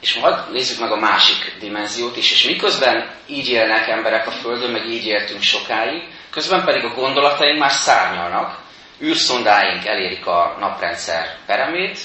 És 0.03 0.13
majd 0.15 0.51
nézzük 0.51 0.79
meg 0.79 0.91
a 0.91 0.99
másik 0.99 1.57
dimenziót 1.59 2.17
is, 2.17 2.31
és 2.31 2.43
miközben 2.43 3.15
így 3.27 3.49
élnek 3.49 3.87
emberek 3.87 4.27
a 4.27 4.31
Földön, 4.31 4.71
meg 4.71 4.89
így 4.89 5.05
éltünk 5.05 5.41
sokáig, 5.41 6.03
közben 6.29 6.65
pedig 6.65 6.83
a 6.83 6.93
gondolataink 6.93 7.59
már 7.59 7.71
szárnyalnak, 7.71 8.59
űrszondáink 9.01 9.85
elérik 9.85 10.25
a 10.25 10.55
naprendszer 10.59 11.37
peremét, 11.45 11.99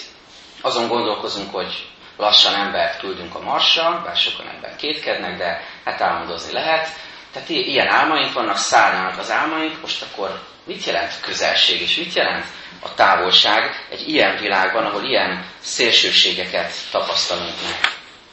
azon 0.60 0.88
gondolkozunk, 0.88 1.54
hogy 1.54 1.86
lassan 2.16 2.54
embert 2.54 2.98
küldünk 2.98 3.34
a 3.34 3.42
Marsra, 3.42 4.02
bár 4.04 4.16
sokan 4.16 4.48
ember 4.48 4.76
kétkednek, 4.76 5.38
de 5.38 5.64
hát 5.84 6.00
álmodozni 6.00 6.52
lehet. 6.52 6.88
Tehát 7.32 7.48
ilyen 7.48 7.88
álmaink 7.88 8.32
vannak, 8.32 8.56
szárnyalnak 8.56 9.18
az 9.18 9.30
álmaink, 9.30 9.80
most 9.80 10.02
akkor 10.02 10.40
mit 10.68 10.84
jelent 10.84 11.20
közelség, 11.20 11.80
és 11.80 11.96
mit 11.96 12.12
jelent 12.14 12.44
a 12.80 12.94
távolság 12.94 13.86
egy 13.90 14.08
ilyen 14.08 14.36
világban, 14.40 14.84
ahol 14.84 15.04
ilyen 15.04 15.44
szélsőségeket 15.60 16.72
tapasztalunk 16.90 17.54
meg? 17.62 17.92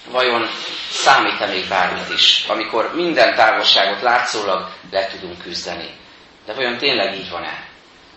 Vajon 0.10 0.50
számít-e 0.90 1.46
még 1.46 1.68
bármit 1.68 2.10
is, 2.10 2.44
amikor 2.48 2.92
minden 2.96 3.36
távolságot 3.36 4.02
látszólag 4.02 4.70
le 4.92 5.08
tudunk 5.08 5.42
küzdeni? 5.42 5.90
De 6.46 6.54
vajon 6.54 6.78
tényleg 6.78 7.16
így 7.18 7.30
van-e? 7.30 7.64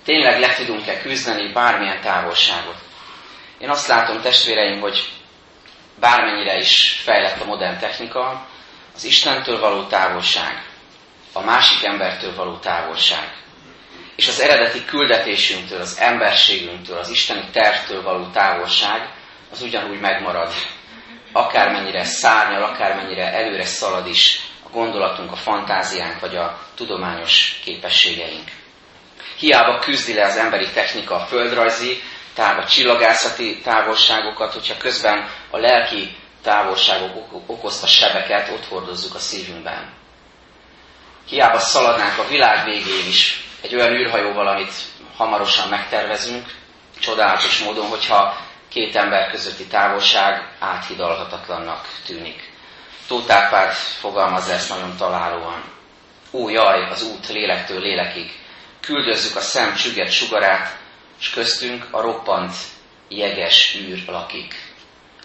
Tényleg 0.04 0.40
le 0.40 0.54
tudunk-e 0.54 1.00
küzdeni 1.00 1.52
bármilyen 1.52 2.00
távolságot? 2.00 2.76
Én 3.58 3.70
azt 3.70 3.87
látom, 3.88 4.20
testvéreim, 4.20 4.80
hogy 4.80 5.08
bármennyire 6.00 6.56
is 6.58 7.00
fejlett 7.04 7.40
a 7.40 7.44
modern 7.44 7.78
technika, 7.78 8.46
az 8.94 9.04
Istentől 9.04 9.60
való 9.60 9.82
távolság, 9.87 10.64
a 11.32 11.40
másik 11.40 11.84
embertől 11.84 12.34
való 12.34 12.56
távolság, 12.56 13.38
és 14.18 14.28
az 14.28 14.40
eredeti 14.40 14.84
küldetésünktől, 14.84 15.80
az 15.80 15.98
emberségünktől, 16.00 16.98
az 16.98 17.08
isteni 17.08 17.48
tervtől 17.52 18.02
való 18.02 18.26
távolság, 18.30 19.12
az 19.52 19.62
ugyanúgy 19.62 20.00
megmarad. 20.00 20.52
Akármennyire 21.32 22.04
szárnyal, 22.04 22.62
akármennyire 22.62 23.32
előre 23.32 23.64
szalad 23.64 24.06
is 24.06 24.40
a 24.64 24.68
gondolatunk, 24.70 25.32
a 25.32 25.37
fantáziánk, 25.37 26.20
vagy 26.20 26.37
a 26.37 26.58
tudományos 26.75 27.60
képességeink. 27.64 28.48
Hiába 29.37 29.78
küzdi 29.78 30.14
le 30.14 30.25
az 30.26 30.37
emberi 30.37 30.70
technika 30.70 31.14
a 31.14 31.26
földrajzi, 31.26 32.02
táv, 32.34 32.58
a 32.58 32.66
csillagászati 32.66 33.60
távolságokat, 33.60 34.52
hogyha 34.52 34.76
közben 34.76 35.28
a 35.50 35.58
lelki 35.58 36.16
távolságok 36.42 37.32
okozta 37.46 37.87
sebeket 37.87 38.48
ott 38.48 38.64
hordozzuk 38.64 39.14
a 39.14 39.18
szívünkben. 39.18 39.92
Hiába 41.28 41.58
szaladnánk 41.58 42.18
a 42.18 42.28
világ 42.28 42.64
végén 42.64 43.08
is 43.08 43.46
egy 43.61 43.75
olyan 43.75 43.93
űrhajóval, 43.93 44.47
amit 44.49 44.73
hamarosan 45.17 45.69
megtervezünk, 45.69 46.55
csodálatos 47.00 47.59
módon, 47.65 47.88
hogyha 47.88 48.37
két 48.69 48.97
ember 48.97 49.31
közötti 49.31 49.67
távolság 49.67 50.57
áthidalhatatlannak 50.59 51.88
tűnik. 52.07 52.53
Tóth 53.09 53.35
Árpád 53.35 53.73
fogalmaz 53.73 54.49
ezt 54.49 54.69
nagyon 54.69 54.97
találóan. 54.97 55.62
Ó, 56.31 56.49
jaj, 56.49 56.91
az 56.91 57.03
út 57.03 57.29
lélektől 57.29 57.81
lélekig. 57.81 58.31
Küldözzük 58.81 59.37
a 59.37 59.41
szem 59.41 59.75
csüget 59.75 60.11
sugarát, 60.11 60.77
és 61.21 61.31
köztünk 61.31 61.87
a 61.91 62.00
roppant 62.00 62.55
jeges 63.09 63.75
űr 63.75 64.03
lakik. 64.07 64.55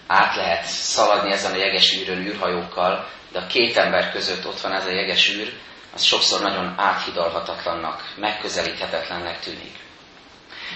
Át 0.07 0.35
lehet 0.35 0.65
szaladni 0.65 1.31
ezen 1.31 1.51
a 1.53 1.57
jeges 1.57 1.93
űrön 1.93 2.17
űrhajókkal, 2.25 3.09
de 3.31 3.39
a 3.39 3.47
két 3.47 3.77
ember 3.77 4.11
között 4.11 4.45
ott 4.45 4.59
van 4.59 4.73
ez 4.73 4.85
a 4.85 4.91
jeges 4.91 5.29
űr, 5.29 5.53
az 5.93 6.03
sokszor 6.03 6.41
nagyon 6.41 6.73
áthidalhatatlannak, 6.77 8.13
megközelíthetetlennek 8.15 9.39
tűnik. 9.39 9.75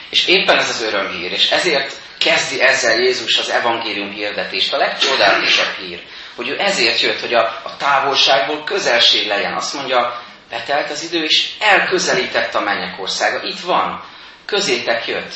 És 0.09 0.27
éppen 0.27 0.57
ez 0.57 0.69
az 0.69 0.81
örömhír, 0.81 1.31
és 1.31 1.51
ezért 1.51 1.95
kezdi 2.17 2.62
ezzel 2.62 3.00
Jézus 3.00 3.38
az 3.38 3.50
evangélium 3.50 4.12
hirdetést, 4.12 4.74
a 4.74 4.77
legcsodálatosabb 4.77 5.75
hír, 5.79 6.03
hogy 6.36 6.47
ő 6.47 6.59
ezért 6.59 7.01
jött, 7.01 7.19
hogy 7.19 7.33
a, 7.33 7.62
a 7.63 7.77
távolságból 7.77 8.63
közelség 8.63 9.27
legyen. 9.27 9.53
Azt 9.53 9.74
mondja, 9.74 10.24
betelt 10.50 10.91
az 10.91 11.03
idő, 11.03 11.24
és 11.24 11.50
elközelített 11.59 12.55
a 12.55 12.62
mennyek 12.62 13.01
országa. 13.01 13.43
Itt 13.43 13.59
van, 13.59 14.03
közétek 14.45 15.07
jött. 15.07 15.33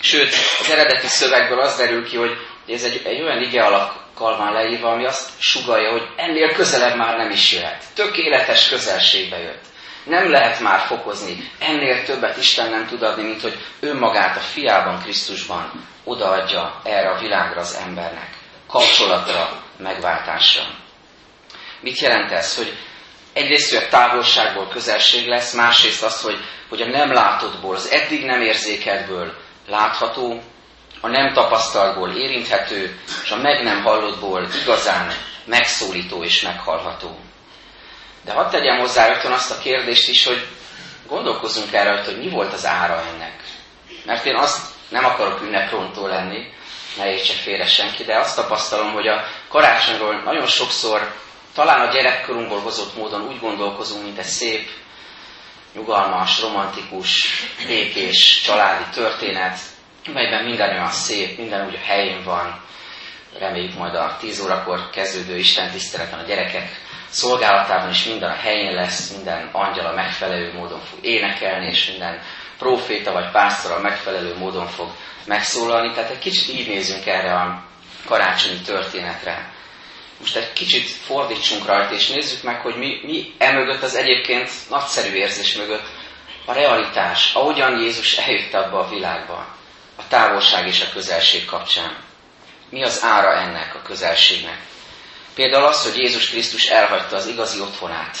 Sőt, 0.00 0.34
az 0.58 0.70
eredeti 0.70 1.06
szövegből 1.06 1.60
az 1.60 1.76
derül 1.76 2.08
ki, 2.08 2.16
hogy 2.16 2.36
ez 2.68 2.82
egy, 2.82 3.02
egy 3.04 3.20
olyan 3.20 3.42
ige 3.42 3.62
alakkal 4.16 4.36
van 4.36 4.52
leírva, 4.52 4.90
ami 4.90 5.04
azt 5.04 5.30
sugalja, 5.38 5.90
hogy 5.90 6.08
ennél 6.16 6.54
közelebb 6.54 6.96
már 6.96 7.16
nem 7.16 7.30
is 7.30 7.52
jöhet. 7.52 7.84
Tökéletes 7.94 8.68
közelségbe 8.68 9.38
jött. 9.38 9.64
Nem 10.04 10.30
lehet 10.30 10.60
már 10.60 10.78
fokozni. 10.78 11.50
Ennél 11.58 12.04
többet 12.04 12.36
Isten 12.36 12.70
nem 12.70 12.86
tud 12.86 13.02
adni, 13.02 13.22
mint 13.22 13.40
hogy 13.40 13.58
önmagát 13.80 14.36
a 14.36 14.40
fiában, 14.40 15.02
Krisztusban 15.02 15.88
odaadja 16.04 16.80
erre 16.84 17.10
a 17.10 17.20
világra 17.20 17.60
az 17.60 17.80
embernek. 17.86 18.28
Kapcsolatra, 18.68 19.62
megváltásra. 19.78 20.62
Mit 21.80 21.98
jelent 21.98 22.30
ez? 22.30 22.56
Hogy 22.56 22.72
egyrészt, 23.32 23.74
hogy 23.74 23.84
a 23.84 23.88
távolságból 23.88 24.68
közelség 24.68 25.26
lesz, 25.26 25.54
másrészt 25.54 26.02
az, 26.02 26.22
hogy, 26.22 26.38
hogy 26.68 26.80
a 26.80 26.86
nem 26.86 27.12
látottból, 27.12 27.74
az 27.74 27.90
eddig 27.90 28.24
nem 28.24 28.42
érzékeltből 28.42 29.32
látható, 29.68 30.42
a 31.04 31.08
nem 31.08 31.32
tapasztaltból 31.32 32.10
érinthető, 32.10 33.00
és 33.24 33.30
a 33.30 33.36
meg 33.36 33.62
nem 33.62 33.82
hallottból 33.82 34.48
igazán 34.62 35.12
megszólító 35.44 36.24
és 36.24 36.42
meghallható. 36.42 37.18
De 38.24 38.32
hadd 38.32 38.50
tegyem 38.50 38.78
hozzá 38.78 39.06
rögtön 39.06 39.32
azt 39.32 39.50
a 39.50 39.58
kérdést 39.58 40.08
is, 40.08 40.26
hogy 40.26 40.46
gondolkozzunk 41.06 41.72
erre, 41.72 42.04
hogy 42.04 42.18
mi 42.18 42.28
volt 42.28 42.52
az 42.52 42.66
ára 42.66 43.02
ennek. 43.14 43.42
Mert 44.04 44.24
én 44.24 44.34
azt 44.36 44.66
nem 44.88 45.04
akarok 45.04 45.42
ünneprontó 45.42 46.06
lenni, 46.06 46.52
ne 46.96 47.12
értse 47.12 47.32
félre 47.32 47.66
senki, 47.66 48.04
de 48.04 48.18
azt 48.18 48.36
tapasztalom, 48.36 48.92
hogy 48.92 49.08
a 49.08 49.24
karácsonyról 49.48 50.22
nagyon 50.22 50.46
sokszor 50.46 51.14
talán 51.54 51.88
a 51.88 51.92
gyerekkorunkból 51.92 52.60
hozott 52.60 52.96
módon 52.96 53.26
úgy 53.28 53.40
gondolkozunk, 53.40 54.02
mint 54.02 54.18
egy 54.18 54.24
szép, 54.24 54.68
nyugalmas, 55.74 56.40
romantikus, 56.40 57.28
békés, 57.66 58.42
családi 58.44 58.84
történet, 58.94 59.58
melyben 60.12 60.44
minden 60.44 60.70
olyan 60.70 60.90
szép, 60.90 61.38
minden 61.38 61.66
úgy 61.66 61.74
a 61.74 61.86
helyén 61.86 62.24
van. 62.24 62.60
Reméljük 63.38 63.74
majd 63.74 63.94
a 63.94 64.16
10 64.20 64.40
órakor 64.40 64.90
kezdődő 64.90 65.36
Isten 65.36 65.70
tiszteleten 65.70 66.18
a 66.18 66.26
gyerekek 66.26 66.80
szolgálatában 67.08 67.90
is 67.90 68.04
minden 68.04 68.30
a 68.30 68.34
helyén 68.34 68.74
lesz, 68.74 69.10
minden 69.10 69.48
angyal 69.52 69.86
a 69.86 69.94
megfelelő 69.94 70.52
módon 70.52 70.80
fog 70.80 70.98
énekelni, 71.04 71.66
és 71.66 71.86
minden 71.86 72.20
proféta 72.58 73.12
vagy 73.12 73.30
pásztor 73.30 73.72
a 73.72 73.80
megfelelő 73.80 74.36
módon 74.36 74.66
fog 74.66 74.88
megszólalni. 75.26 75.92
Tehát 75.94 76.10
egy 76.10 76.18
kicsit 76.18 76.54
így 76.54 76.68
nézünk 76.68 77.06
erre 77.06 77.34
a 77.34 77.64
karácsonyi 78.04 78.60
történetre. 78.60 79.50
Most 80.20 80.36
egy 80.36 80.52
kicsit 80.52 80.88
fordítsunk 80.88 81.66
rajta, 81.66 81.94
és 81.94 82.08
nézzük 82.08 82.42
meg, 82.42 82.60
hogy 82.60 82.76
mi, 82.76 83.00
mi 83.02 83.32
emögött 83.38 83.82
az 83.82 83.94
egyébként 83.94 84.50
nagyszerű 84.68 85.14
érzés 85.14 85.56
mögött 85.56 85.86
a 86.44 86.52
realitás, 86.52 87.34
ahogyan 87.34 87.80
Jézus 87.80 88.16
eljött 88.16 88.54
abba 88.54 88.78
a 88.78 88.88
világba, 88.88 89.46
távolság 90.12 90.66
és 90.66 90.80
a 90.80 90.92
közelség 90.92 91.44
kapcsán. 91.44 91.96
Mi 92.70 92.82
az 92.82 93.02
ára 93.02 93.36
ennek 93.36 93.74
a 93.74 93.82
közelségnek? 93.82 94.58
Például 95.34 95.64
az, 95.64 95.82
hogy 95.82 95.96
Jézus 95.96 96.30
Krisztus 96.30 96.66
elhagyta 96.66 97.16
az 97.16 97.26
igazi 97.26 97.60
otthonát, 97.60 98.16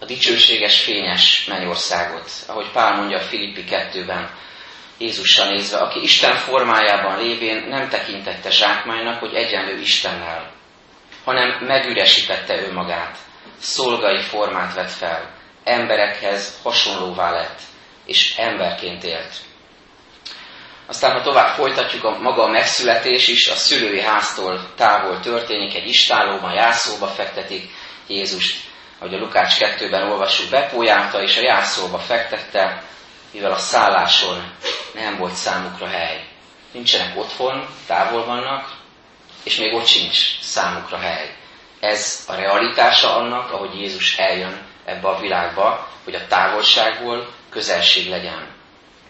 a 0.00 0.04
dicsőséges, 0.04 0.80
fényes 0.80 1.44
mennyországot, 1.44 2.30
ahogy 2.46 2.70
Pál 2.72 2.96
mondja 2.96 3.18
a 3.18 3.22
Filippi 3.22 3.64
2-ben, 3.70 4.30
Jézussal 4.98 5.48
nézve, 5.48 5.78
aki 5.78 6.02
Isten 6.02 6.36
formájában 6.36 7.18
lévén 7.18 7.66
nem 7.68 7.88
tekintette 7.88 8.50
zsákmánynak, 8.50 9.20
hogy 9.20 9.34
egyenlő 9.34 9.80
Istennel, 9.80 10.52
hanem 11.24 11.64
megüresítette 11.64 12.62
önmagát, 12.62 13.18
szolgai 13.58 14.22
formát 14.22 14.74
vett 14.74 14.92
fel, 14.92 15.30
emberekhez 15.64 16.58
hasonlóvá 16.62 17.30
lett, 17.30 17.60
és 18.04 18.36
emberként 18.36 19.04
élt. 19.04 19.47
Aztán, 20.88 21.12
ha 21.12 21.22
tovább 21.22 21.54
folytatjuk, 21.54 22.04
a 22.04 22.18
maga 22.18 22.42
a 22.42 22.50
megszületés 22.50 23.28
is 23.28 23.48
a 23.48 23.54
szülői 23.54 24.00
háztól 24.00 24.72
távol 24.76 25.20
történik, 25.20 25.74
egy 25.74 25.88
istálóban, 25.88 26.52
jászóba 26.52 27.06
fektetik 27.06 27.70
Jézust, 28.06 28.56
ahogy 28.98 29.14
a 29.14 29.18
Lukács 29.18 29.54
2-ben 29.58 30.10
olvassuk, 30.10 30.50
bepójálta 30.50 31.22
és 31.22 31.36
a 31.36 31.40
jászóba 31.40 31.98
fektette, 31.98 32.82
mivel 33.32 33.52
a 33.52 33.56
szálláson 33.56 34.52
nem 34.94 35.16
volt 35.16 35.34
számukra 35.34 35.86
hely. 35.86 36.24
Nincsenek 36.72 37.18
otthon, 37.18 37.66
távol 37.86 38.24
vannak, 38.24 38.76
és 39.44 39.56
még 39.56 39.74
ott 39.74 39.86
sincs 39.86 40.40
számukra 40.40 40.98
hely. 40.98 41.36
Ez 41.80 42.24
a 42.28 42.34
realitása 42.34 43.16
annak, 43.16 43.52
ahogy 43.52 43.80
Jézus 43.80 44.16
eljön 44.16 44.66
ebbe 44.84 45.08
a 45.08 45.20
világba, 45.20 45.88
hogy 46.04 46.14
a 46.14 46.26
távolságból 46.26 47.28
közelség 47.50 48.08
legyen. 48.08 48.57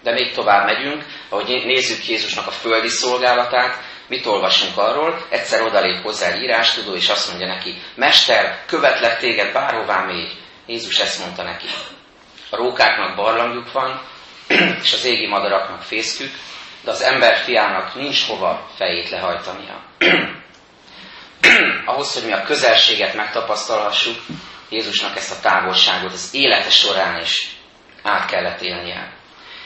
De 0.03 0.13
még 0.13 0.33
tovább 0.33 0.65
megyünk, 0.65 1.05
ahogy 1.29 1.63
nézzük 1.65 2.09
Jézusnak 2.09 2.47
a 2.47 2.51
földi 2.51 2.89
szolgálatát, 2.89 3.77
mit 4.09 4.27
olvasunk 4.27 4.77
arról, 4.77 5.27
egyszer 5.31 5.63
odalép 5.63 6.03
hozzá 6.03 6.31
egy 6.31 6.43
írástudó, 6.43 6.95
és 6.95 7.09
azt 7.09 7.29
mondja 7.29 7.47
neki, 7.47 7.83
Mester, 7.95 8.63
követlek 8.67 9.19
téged 9.19 9.53
bárhová 9.53 10.05
még. 10.05 10.29
Jézus 10.67 10.99
ezt 10.99 11.21
mondta 11.21 11.43
neki. 11.43 11.67
A 12.51 12.57
rókáknak 12.57 13.17
barlangjuk 13.17 13.73
van, 13.73 14.01
és 14.83 14.93
az 14.93 15.05
égi 15.05 15.27
madaraknak 15.27 15.83
fészkük, 15.83 16.31
de 16.85 16.91
az 16.91 17.03
ember 17.03 17.37
fiának 17.37 17.95
nincs 17.95 18.27
hova 18.27 18.71
fejét 18.77 19.11
lehajtania. 19.11 19.83
Ahhoz, 21.85 22.15
hogy 22.15 22.25
mi 22.25 22.33
a 22.33 22.43
közelséget 22.43 23.15
megtapasztalhassuk, 23.15 24.17
Jézusnak 24.69 25.17
ezt 25.17 25.39
a 25.39 25.41
távolságot 25.41 26.13
az 26.13 26.29
élete 26.33 26.71
során 26.71 27.21
is 27.21 27.51
át 28.03 28.31
kellett 28.31 28.61
élnie. 28.61 29.18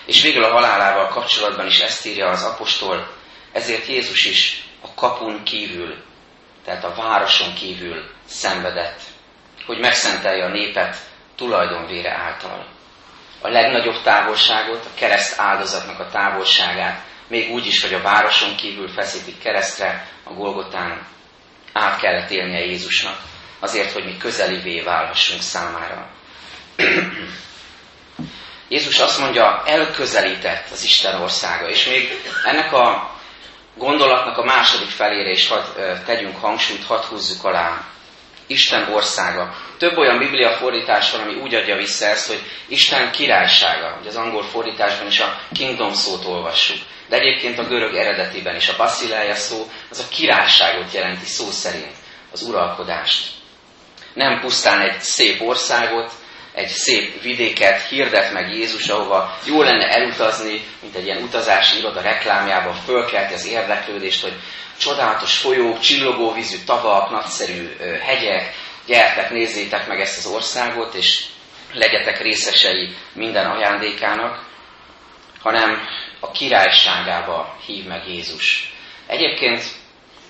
És 0.07 0.23
végül 0.23 0.45
a 0.45 0.53
halálával 0.53 1.09
kapcsolatban 1.09 1.67
is 1.67 1.81
ezt 1.81 2.07
írja 2.07 2.29
az 2.29 2.43
apostol, 2.45 3.09
ezért 3.53 3.87
Jézus 3.87 4.25
is 4.25 4.65
a 4.81 4.95
kapun 4.95 5.43
kívül, 5.45 5.97
tehát 6.65 6.85
a 6.85 6.95
városon 6.95 7.55
kívül 7.55 8.11
szenvedett, 8.27 9.01
hogy 9.67 9.79
megszentelje 9.79 10.45
a 10.45 10.53
népet 10.53 10.97
tulajdonvére 11.37 12.11
által. 12.11 12.67
A 13.41 13.49
legnagyobb 13.49 14.03
távolságot, 14.03 14.85
a 14.85 14.95
kereszt 14.95 15.41
áldozatnak 15.41 15.99
a 15.99 16.09
távolságát, 16.09 17.05
még 17.29 17.51
úgy 17.51 17.67
is, 17.67 17.83
hogy 17.83 17.95
a 17.95 18.03
városon 18.03 18.57
kívül 18.57 18.89
feszítik 18.89 19.39
keresztre, 19.39 20.09
a 20.25 20.33
Golgotán 20.33 21.07
át 21.73 22.01
kellett 22.01 22.31
élnie 22.31 22.65
Jézusnak, 22.65 23.21
azért, 23.61 23.93
hogy 23.93 24.05
mi 24.05 24.17
közelivé 24.17 24.81
válhassunk 24.81 25.43
számára. 25.43 26.11
Jézus 28.73 28.99
azt 28.99 29.19
mondja, 29.19 29.63
elközelített 29.67 30.71
az 30.71 30.85
Isten 30.85 31.21
országa, 31.21 31.69
és 31.69 31.87
még 31.87 32.23
ennek 32.45 32.73
a 32.73 33.11
gondolatnak 33.75 34.39
a 34.39 34.45
második 34.45 34.89
felére 34.89 35.31
is 35.31 35.49
hadd 35.49 35.65
tegyünk 36.07 36.41
hangsúlyt, 36.41 36.85
hadd 36.85 37.05
húzzuk 37.05 37.45
alá. 37.45 37.85
Isten 38.47 38.93
országa. 38.93 39.55
Több 39.79 39.97
olyan 39.97 40.19
biblia 40.19 40.51
fordítás 40.51 41.11
van, 41.11 41.21
ami 41.21 41.35
úgy 41.35 41.55
adja 41.55 41.77
vissza 41.77 42.07
ezt, 42.07 42.27
hogy 42.27 42.43
Isten 42.69 43.11
királysága. 43.11 43.97
Ugye 44.01 44.09
az 44.09 44.17
angol 44.17 44.43
fordításban 44.43 45.07
is 45.07 45.21
a 45.21 45.41
kingdom 45.53 45.93
szót 45.93 46.25
olvassuk. 46.25 46.79
De 47.09 47.17
egyébként 47.17 47.59
a 47.59 47.65
görög 47.65 47.95
eredetiben 47.95 48.57
is 48.57 48.69
a 48.69 48.77
basileia 48.77 49.35
szó, 49.35 49.71
az 49.91 49.99
a 49.99 50.09
királyságot 50.09 50.93
jelenti 50.93 51.27
szó 51.27 51.51
szerint, 51.51 51.95
az 52.33 52.43
uralkodást. 52.43 53.29
Nem 54.15 54.41
pusztán 54.41 54.81
egy 54.81 55.01
szép 55.01 55.41
országot, 55.41 56.13
egy 56.55 56.69
szép 56.69 57.23
vidéket 57.23 57.89
hirdet 57.89 58.33
meg 58.33 58.55
Jézus, 58.55 58.89
ahova 58.89 59.39
jó 59.45 59.63
lenne 59.63 59.89
elutazni, 59.89 60.65
mint 60.81 60.95
egy 60.95 61.05
ilyen 61.05 61.23
utazási 61.23 61.79
iroda 61.79 62.01
reklámjában 62.01 62.75
fölkelti 62.75 63.35
az 63.35 63.47
érdeklődést, 63.47 64.23
hogy 64.23 64.35
csodálatos 64.79 65.37
folyók, 65.37 65.81
csillogó 65.81 66.33
vízű 66.33 66.57
tavak, 66.67 67.11
nagyszerű 67.11 67.77
hegyek, 68.03 68.55
gyertek, 68.87 69.31
nézzétek 69.31 69.87
meg 69.87 70.01
ezt 70.01 70.19
az 70.19 70.27
országot, 70.27 70.95
és 70.95 71.25
legyetek 71.73 72.23
részesei 72.23 72.95
minden 73.13 73.47
ajándékának, 73.47 74.45
hanem 75.41 75.89
a 76.21 76.31
királyságába 76.31 77.57
hív 77.67 77.85
meg 77.87 78.09
Jézus. 78.09 78.73
Egyébként 79.07 79.65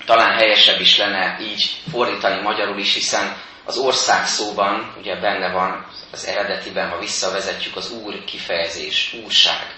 talán 0.04 0.36
helyesebb 0.36 0.80
is 0.80 0.98
lenne 0.98 1.38
így 1.40 1.70
fordítani 1.90 2.42
magyarul 2.42 2.78
is, 2.78 2.94
hiszen 2.94 3.36
az 3.64 3.76
ország 3.76 4.26
szóban 4.26 4.94
ugye 4.98 5.20
benne 5.20 5.52
van 5.52 5.86
az 6.12 6.26
eredetiben, 6.26 6.88
ha 6.88 6.98
visszavezetjük 6.98 7.76
az 7.76 7.90
úr 7.90 8.24
kifejezés, 8.24 9.14
úrság, 9.24 9.74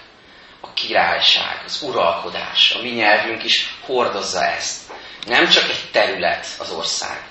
a 0.60 0.72
királyság, 0.72 1.62
az 1.64 1.82
uralkodás. 1.82 2.72
A 2.78 2.82
mi 2.82 2.88
nyelvünk 2.88 3.44
is 3.44 3.74
hordozza 3.86 4.44
ezt. 4.44 4.92
Nem 5.26 5.48
csak 5.48 5.70
egy 5.70 5.90
terület 5.92 6.46
az 6.58 6.70
ország, 6.70 7.22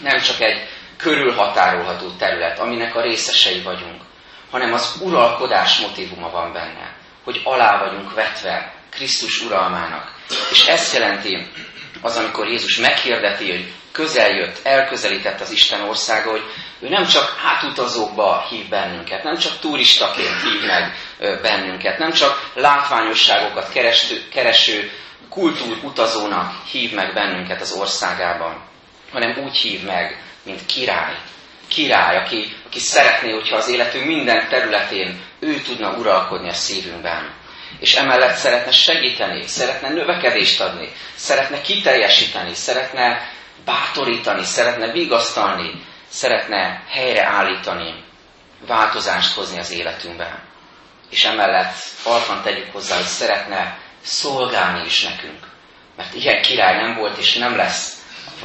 nem 0.00 0.20
csak 0.20 0.40
egy 0.40 0.68
körülhatárolható 0.96 2.10
terület, 2.10 2.58
aminek 2.58 2.96
a 2.96 3.02
részesei 3.02 3.62
vagyunk, 3.62 4.02
hanem 4.50 4.72
az 4.72 4.96
uralkodás 5.00 5.78
motivuma 5.78 6.30
van 6.30 6.52
benne, 6.52 6.94
hogy 7.24 7.40
alá 7.44 7.78
vagyunk 7.78 8.14
vetve 8.14 8.72
Krisztus 8.90 9.40
uralmának. 9.40 10.14
És 10.50 10.66
ezt 10.66 10.94
jelenti 10.94 11.46
az, 12.00 12.16
amikor 12.16 12.48
Jézus 12.48 12.76
meghirdeti, 12.76 13.50
hogy 13.50 13.72
közeljött, 13.92 14.60
elközelített 14.62 15.40
az 15.40 15.50
Isten 15.50 15.80
országa, 15.80 16.30
hogy 16.30 16.42
ő 16.80 16.88
nem 16.88 17.06
csak 17.06 17.36
átutazókba 17.44 18.46
hív 18.50 18.68
bennünket, 18.68 19.22
nem 19.22 19.36
csak 19.36 19.58
turistaként 19.58 20.42
hív 20.42 20.66
meg 20.66 20.94
bennünket, 21.42 21.98
nem 21.98 22.12
csak 22.12 22.50
látványosságokat 22.54 23.72
kereső, 23.72 24.22
kereső 24.32 24.90
kultúrutazónak 25.28 26.66
hív 26.70 26.92
meg 26.92 27.14
bennünket 27.14 27.60
az 27.60 27.72
országában, 27.72 28.62
hanem 29.12 29.38
úgy 29.44 29.56
hív 29.56 29.82
meg, 29.82 30.22
mint 30.42 30.66
király. 30.66 31.14
Király, 31.68 32.16
aki, 32.16 32.56
aki 32.66 32.78
szeretné, 32.78 33.30
hogyha 33.30 33.56
az 33.56 33.68
életünk 33.68 34.06
minden 34.06 34.48
területén 34.48 35.20
ő 35.40 35.60
tudna 35.60 35.92
uralkodni 35.92 36.48
a 36.48 36.52
szívünkben. 36.52 37.38
És 37.80 37.94
emellett 37.94 38.36
szeretne 38.36 38.70
segíteni, 38.70 39.46
szeretne 39.46 39.88
növekedést 39.88 40.60
adni, 40.60 40.92
szeretne 41.14 41.60
kiteljesíteni, 41.60 42.54
szeretne 42.54 43.30
bátorítani, 43.64 44.44
szeretne 44.44 44.92
vigasztalni, 44.92 45.84
szeretne 46.08 46.84
helyreállítani, 46.88 48.04
változást 48.66 49.34
hozni 49.34 49.58
az 49.58 49.70
életünkben. 49.70 50.48
És 51.10 51.24
emellett 51.24 51.74
alkan 52.04 52.42
tegyük 52.42 52.72
hozzá, 52.72 52.96
hogy 52.96 53.04
szeretne 53.04 53.78
szolgálni 54.02 54.84
is 54.84 55.02
nekünk. 55.02 55.46
Mert 55.96 56.14
ilyen 56.14 56.42
király 56.42 56.76
nem 56.76 56.96
volt 56.96 57.18
és 57.18 57.34
nem 57.34 57.56
lesz 57.56 58.02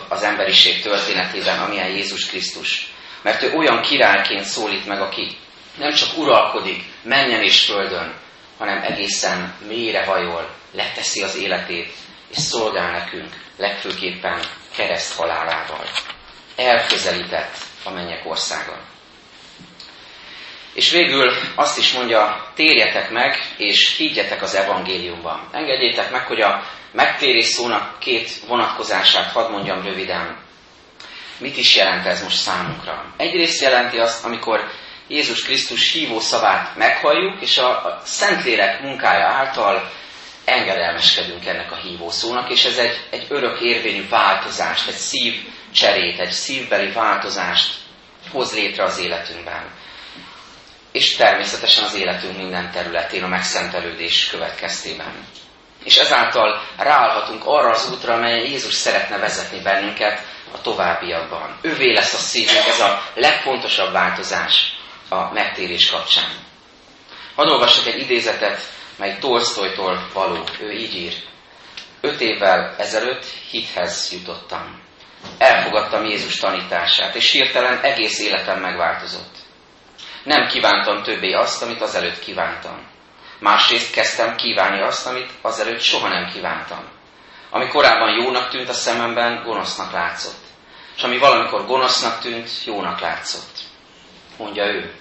az 0.09 0.23
emberiség 0.23 0.81
történetében, 0.81 1.59
amilyen 1.59 1.89
Jézus 1.89 2.25
Krisztus. 2.25 2.93
Mert 3.21 3.41
ő 3.41 3.53
olyan 3.53 3.81
királyként 3.81 4.43
szólít 4.43 4.85
meg, 4.85 5.01
aki 5.01 5.37
nem 5.77 5.93
csak 5.93 6.17
uralkodik 6.17 6.83
menjen 7.01 7.41
és 7.41 7.65
földön, 7.65 8.13
hanem 8.57 8.81
egészen 8.81 9.53
mélyre 9.67 10.05
hajol, 10.05 10.49
leteszi 10.71 11.23
az 11.23 11.35
életét, 11.35 11.93
és 12.35 12.41
szolgál 12.41 12.91
nekünk, 12.91 13.33
legfőképpen 13.57 14.39
kereszt 14.75 15.17
halálával. 15.17 15.85
Elközelített 16.55 17.57
a 17.83 17.89
mennyek 17.89 18.25
országa. 18.25 18.79
És 20.73 20.91
végül 20.91 21.33
azt 21.55 21.77
is 21.77 21.93
mondja, 21.93 22.51
térjetek 22.55 23.09
meg, 23.09 23.53
és 23.57 23.95
higgyetek 23.97 24.41
az 24.41 24.55
evangéliumban. 24.55 25.49
Engedjétek 25.51 26.11
meg, 26.11 26.25
hogy 26.25 26.41
a 26.41 26.63
megtérés 26.91 27.45
szónak 27.45 27.99
két 27.99 28.29
vonatkozását 28.47 29.31
hadd 29.31 29.51
mondjam 29.51 29.83
röviden. 29.83 30.37
Mit 31.37 31.57
is 31.57 31.75
jelent 31.75 32.05
ez 32.05 32.23
most 32.23 32.37
számunkra? 32.37 33.13
Egyrészt 33.17 33.61
jelenti 33.61 33.97
azt, 33.97 34.25
amikor 34.25 34.71
Jézus 35.07 35.43
Krisztus 35.43 35.91
hívó 35.91 36.19
szavát 36.19 36.75
meghalljuk, 36.75 37.41
és 37.41 37.57
a 37.57 38.01
Szentlélek 38.03 38.81
munkája 38.81 39.27
által 39.27 39.91
engedelmeskedünk 40.45 41.45
ennek 41.45 41.71
a 41.71 41.75
hívó 41.75 42.09
szónak, 42.09 42.49
és 42.49 42.65
ez 42.65 42.77
egy, 42.77 43.07
egy 43.09 43.25
örök 43.29 43.61
érvényű 43.61 44.09
változást, 44.09 44.87
egy 44.87 44.95
szívcserét, 44.95 46.19
egy 46.19 46.31
szívbeli 46.31 46.91
változást 46.91 47.73
hoz 48.31 48.53
létre 48.53 48.83
az 48.83 48.97
életünkben. 48.97 49.71
És 50.91 51.15
természetesen 51.15 51.83
az 51.83 51.95
életünk 51.95 52.37
minden 52.37 52.71
területén 52.71 53.23
a 53.23 53.27
megszentelődés 53.27 54.27
következtében. 54.29 55.27
És 55.83 55.97
ezáltal 55.97 56.67
ráállhatunk 56.77 57.45
arra 57.45 57.69
az 57.69 57.91
útra, 57.91 58.13
amelyen 58.13 58.45
Jézus 58.45 58.73
szeretne 58.73 59.17
vezetni 59.17 59.59
bennünket 59.61 60.21
a 60.53 60.61
továbbiakban. 60.61 61.57
Ővé 61.61 61.93
lesz 61.93 62.13
a 62.13 62.17
szívünk, 62.17 62.65
ez 62.67 62.79
a 62.79 63.03
legfontosabb 63.13 63.91
változás 63.91 64.73
a 65.09 65.33
megtérés 65.33 65.89
kapcsán. 65.89 66.29
Hadd 67.35 67.49
olvassak 67.49 67.85
egy 67.85 67.99
idézetet, 67.99 68.74
mely 68.97 69.17
Tolstoytól 69.19 70.09
való. 70.13 70.43
Ő 70.59 70.71
így 70.71 70.95
ír. 70.95 71.13
Öt 72.01 72.21
évvel 72.21 72.75
ezelőtt 72.77 73.25
hithez 73.25 74.11
jutottam. 74.11 74.81
Elfogadtam 75.37 76.05
Jézus 76.05 76.35
tanítását, 76.35 77.15
és 77.15 77.31
hirtelen 77.31 77.79
egész 77.81 78.19
életem 78.19 78.59
megváltozott. 78.59 79.35
Nem 80.23 80.47
kívántam 80.47 81.03
többé 81.03 81.33
azt, 81.33 81.61
amit 81.61 81.81
azelőtt 81.81 82.19
kívántam. 82.19 82.87
Másrészt 83.39 83.93
kezdtem 83.93 84.35
kívánni 84.35 84.81
azt, 84.81 85.07
amit 85.07 85.29
azelőtt 85.41 85.81
soha 85.81 86.07
nem 86.07 86.31
kívántam. 86.33 86.83
Ami 87.49 87.67
korábban 87.67 88.09
jónak 88.09 88.49
tűnt 88.49 88.69
a 88.69 88.73
szememben, 88.73 89.43
gonosznak 89.43 89.91
látszott. 89.91 90.43
És 90.95 91.03
ami 91.03 91.17
valamikor 91.17 91.65
gonosznak 91.65 92.19
tűnt, 92.19 92.49
jónak 92.65 92.99
látszott. 92.99 93.57
Mondja 94.37 94.65
ő. 94.65 94.93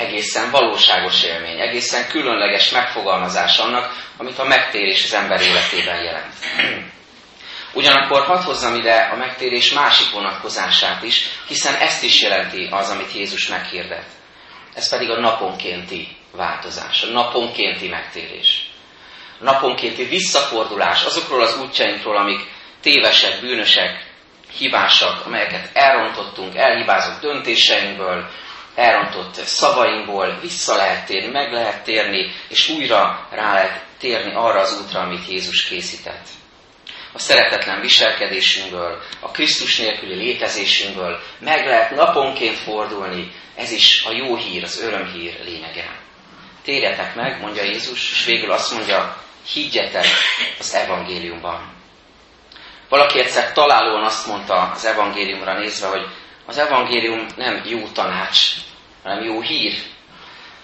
Egészen 0.00 0.50
valóságos 0.50 1.22
élmény, 1.22 1.60
egészen 1.60 2.08
különleges 2.08 2.70
megfogalmazás 2.70 3.58
annak, 3.58 3.92
amit 4.16 4.38
a 4.38 4.44
megtérés 4.44 5.04
az 5.04 5.14
ember 5.14 5.40
életében 5.40 6.02
jelent. 6.02 6.34
Ugyanakkor 7.72 8.24
hadd 8.24 8.42
hozzam 8.42 8.74
ide 8.74 9.08
a 9.12 9.16
megtérés 9.16 9.72
másik 9.72 10.10
vonatkozását 10.10 11.02
is, 11.02 11.28
hiszen 11.46 11.74
ezt 11.74 12.02
is 12.02 12.22
jelenti 12.22 12.68
az, 12.70 12.90
amit 12.90 13.12
Jézus 13.14 13.48
meghirdet. 13.48 14.06
Ez 14.74 14.90
pedig 14.90 15.10
a 15.10 15.20
naponkénti 15.20 16.16
változás, 16.32 17.02
a 17.02 17.06
naponkénti 17.06 17.88
megtérés. 17.88 18.70
A 19.40 19.44
naponkénti 19.44 20.04
visszafordulás 20.04 21.04
azokról 21.04 21.42
az 21.42 21.58
útjainkról, 21.60 22.16
amik 22.16 22.40
tévesek, 22.80 23.40
bűnösek, 23.40 24.06
hibásak, 24.58 25.26
amelyeket 25.26 25.70
elrontottunk, 25.72 26.56
elhibázott 26.56 27.20
döntéseinkből, 27.20 28.30
elrontott 28.80 29.34
szavainkból 29.34 30.38
vissza 30.40 30.76
lehet 30.76 31.06
térni, 31.06 31.30
meg 31.30 31.52
lehet 31.52 31.84
térni, 31.84 32.32
és 32.48 32.68
újra 32.68 33.28
rá 33.30 33.54
lehet 33.54 33.84
térni 33.98 34.34
arra 34.34 34.60
az 34.60 34.82
útra, 34.84 35.00
amit 35.00 35.28
Jézus 35.28 35.64
készített. 35.64 36.26
A 37.12 37.18
szeretetlen 37.18 37.80
viselkedésünkből, 37.80 39.02
a 39.20 39.30
Krisztus 39.30 39.78
nélküli 39.78 40.14
létezésünkből 40.14 41.20
meg 41.38 41.66
lehet 41.66 41.90
naponként 41.90 42.56
fordulni, 42.56 43.32
ez 43.56 43.72
is 43.72 44.04
a 44.04 44.12
jó 44.12 44.36
hír, 44.36 44.62
az 44.62 44.82
örömhír 44.82 45.40
lényege. 45.44 45.98
Térjetek 46.64 47.14
meg, 47.14 47.40
mondja 47.40 47.62
Jézus, 47.62 48.10
és 48.10 48.24
végül 48.24 48.50
azt 48.50 48.72
mondja, 48.72 49.16
higgyetek 49.52 50.06
az 50.58 50.74
evangéliumban. 50.74 51.72
Valaki 52.88 53.18
egyszer 53.18 53.52
találóan 53.52 54.04
azt 54.04 54.26
mondta 54.26 54.70
az 54.74 54.84
evangéliumra 54.84 55.58
nézve, 55.58 55.88
hogy 55.88 56.06
az 56.46 56.58
evangélium 56.58 57.26
nem 57.36 57.62
jó 57.64 57.88
tanács, 57.94 58.54
hanem 59.02 59.24
jó 59.24 59.40
hír. 59.40 59.74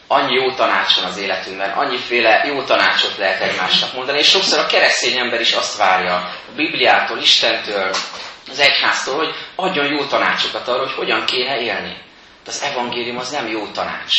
Annyi 0.09 0.35
jó 0.35 0.55
tanács 0.55 0.95
van 0.95 1.05
az 1.05 1.17
életünkben, 1.17 1.71
annyiféle 1.71 2.45
jó 2.47 2.63
tanácsot 2.63 3.17
lehet 3.17 3.41
egymásnak 3.41 3.93
mondani, 3.93 4.19
és 4.19 4.29
sokszor 4.29 4.59
a 4.59 4.67
keresztény 4.67 5.19
ember 5.19 5.41
is 5.41 5.53
azt 5.53 5.77
várja 5.77 6.15
a 6.15 6.53
Bibliától, 6.57 7.19
Istentől, 7.19 7.95
az 8.51 8.59
egyháztól, 8.59 9.17
hogy 9.17 9.35
adjon 9.55 9.87
jó 9.87 10.05
tanácsokat 10.05 10.69
arra, 10.69 10.85
hogy 10.85 10.95
hogyan 10.95 11.25
kéne 11.25 11.61
élni. 11.61 11.97
De 12.45 12.51
az 12.51 12.63
evangélium 12.63 13.19
az 13.19 13.31
nem 13.31 13.49
jó 13.49 13.67
tanács. 13.67 14.15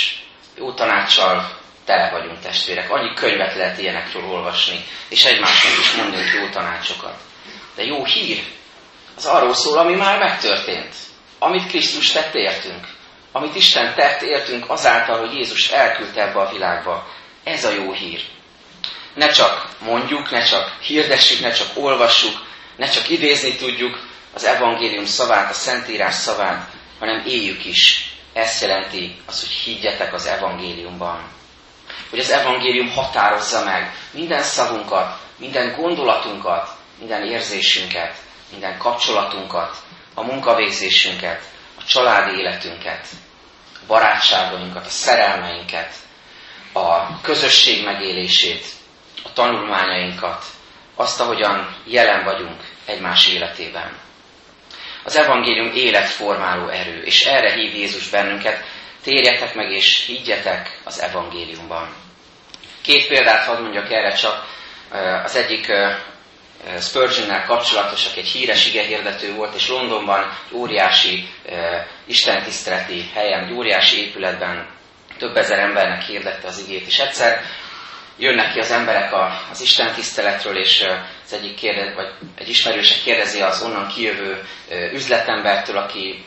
Jó 0.55 0.73
tanácssal 0.73 1.57
tele 1.85 2.11
vagyunk 2.11 2.39
testvérek. 2.39 2.91
Annyi 2.91 3.13
könyvet 3.13 3.55
lehet 3.55 3.79
ilyenekről 3.79 4.23
olvasni, 4.23 4.85
és 5.09 5.25
egymásnak 5.25 5.79
is 5.79 5.93
mondunk 5.93 6.33
jó 6.33 6.49
tanácsokat. 6.49 7.15
De 7.75 7.83
jó 7.83 8.05
hír, 8.05 8.43
az 9.15 9.25
arról 9.25 9.53
szól, 9.53 9.77
ami 9.77 9.95
már 9.95 10.19
megtörtént. 10.19 10.95
Amit 11.39 11.67
Krisztus 11.67 12.11
tett 12.11 12.33
értünk. 12.33 12.87
Amit 13.37 13.55
Isten 13.55 13.95
tett 13.95 14.21
értünk 14.21 14.69
azáltal, 14.69 15.19
hogy 15.19 15.33
Jézus 15.33 15.69
elküldte 15.69 16.21
ebbe 16.21 16.39
a 16.39 16.51
világba. 16.51 17.07
Ez 17.43 17.65
a 17.65 17.71
jó 17.71 17.91
hír. 17.91 18.21
Ne 19.13 19.27
csak 19.29 19.69
mondjuk, 19.79 20.31
ne 20.31 20.43
csak 20.43 20.77
hirdessük, 20.81 21.39
ne 21.39 21.51
csak 21.51 21.67
olvassuk, 21.73 22.45
ne 22.75 22.89
csak 22.89 23.09
idézni 23.09 23.55
tudjuk 23.55 23.99
az 24.33 24.43
evangélium 24.43 25.05
szavát, 25.05 25.49
a 25.49 25.53
Szentírás 25.53 26.13
szavát, 26.13 26.69
hanem 26.99 27.23
éljük 27.25 27.65
is. 27.65 28.11
Ezt 28.33 28.61
jelenti 28.61 29.15
az, 29.25 29.39
hogy 29.39 29.49
higgyetek 29.49 30.13
az 30.13 30.25
evangéliumban. 30.25 31.29
Hogy 32.09 32.19
az 32.19 32.29
evangélium 32.29 32.89
határozza 32.89 33.63
meg 33.63 33.95
minden 34.11 34.43
szavunkat, 34.43 35.19
minden 35.35 35.75
gondolatunkat, 35.75 36.69
minden 36.99 37.23
érzésünket, 37.27 38.15
minden 38.51 38.77
kapcsolatunkat, 38.77 39.75
a 40.13 40.23
munkavégzésünket, 40.23 41.41
a 41.79 41.83
családi 41.83 42.37
életünket, 42.37 43.07
barátságainkat, 43.87 44.85
a 44.85 44.89
szerelmeinket, 44.89 45.93
a 46.73 47.21
közösség 47.21 47.83
megélését, 47.83 48.65
a 49.23 49.33
tanulmányainkat, 49.33 50.45
azt, 50.95 51.19
ahogyan 51.19 51.75
jelen 51.85 52.23
vagyunk 52.23 52.61
egymás 52.85 53.27
életében. 53.27 53.97
Az 55.03 55.15
evangélium 55.15 55.71
életformáló 55.75 56.67
erő, 56.67 57.01
és 57.01 57.25
erre 57.25 57.53
hív 57.53 57.75
Jézus 57.75 58.09
bennünket, 58.09 58.63
térjetek 59.03 59.55
meg 59.55 59.71
és 59.71 60.05
higgyetek 60.05 60.81
az 60.83 61.01
evangéliumban. 61.01 61.95
Két 62.81 63.07
példát 63.07 63.45
hadd 63.45 63.61
mondjak 63.61 63.91
erre 63.91 64.13
csak. 64.13 64.45
Az 65.23 65.35
egyik 65.35 65.71
Spurgeonnel 66.79 67.45
kapcsolatos, 67.45 68.05
aki 68.05 68.19
egy 68.19 68.27
híres 68.27 68.67
igehirdető 68.67 69.33
volt, 69.33 69.55
és 69.55 69.67
Londonban 69.69 70.37
óriási 70.51 71.27
istentiszteleti 72.05 73.09
helyen, 73.13 73.43
egy 73.43 73.53
óriási 73.53 74.01
épületben 74.05 74.67
több 75.17 75.35
ezer 75.37 75.59
embernek 75.59 76.01
hirdette 76.01 76.47
az 76.47 76.63
igét, 76.67 76.87
és 76.87 76.99
egyszer 76.99 77.41
jönnek 78.17 78.53
ki 78.53 78.59
az 78.59 78.71
emberek 78.71 79.13
az 79.51 79.61
Isten 79.61 79.93
tiszteletről, 79.93 80.57
és 80.57 80.85
az 81.25 81.33
egyik 81.33 81.55
kérdez, 81.55 81.93
vagy 81.95 82.13
egy 82.37 82.49
ismerőse 82.49 82.95
kérdezi 83.03 83.41
az 83.41 83.61
onnan 83.61 83.87
kijövő 83.87 84.43
üzletembertől, 84.93 85.77
aki 85.77 86.23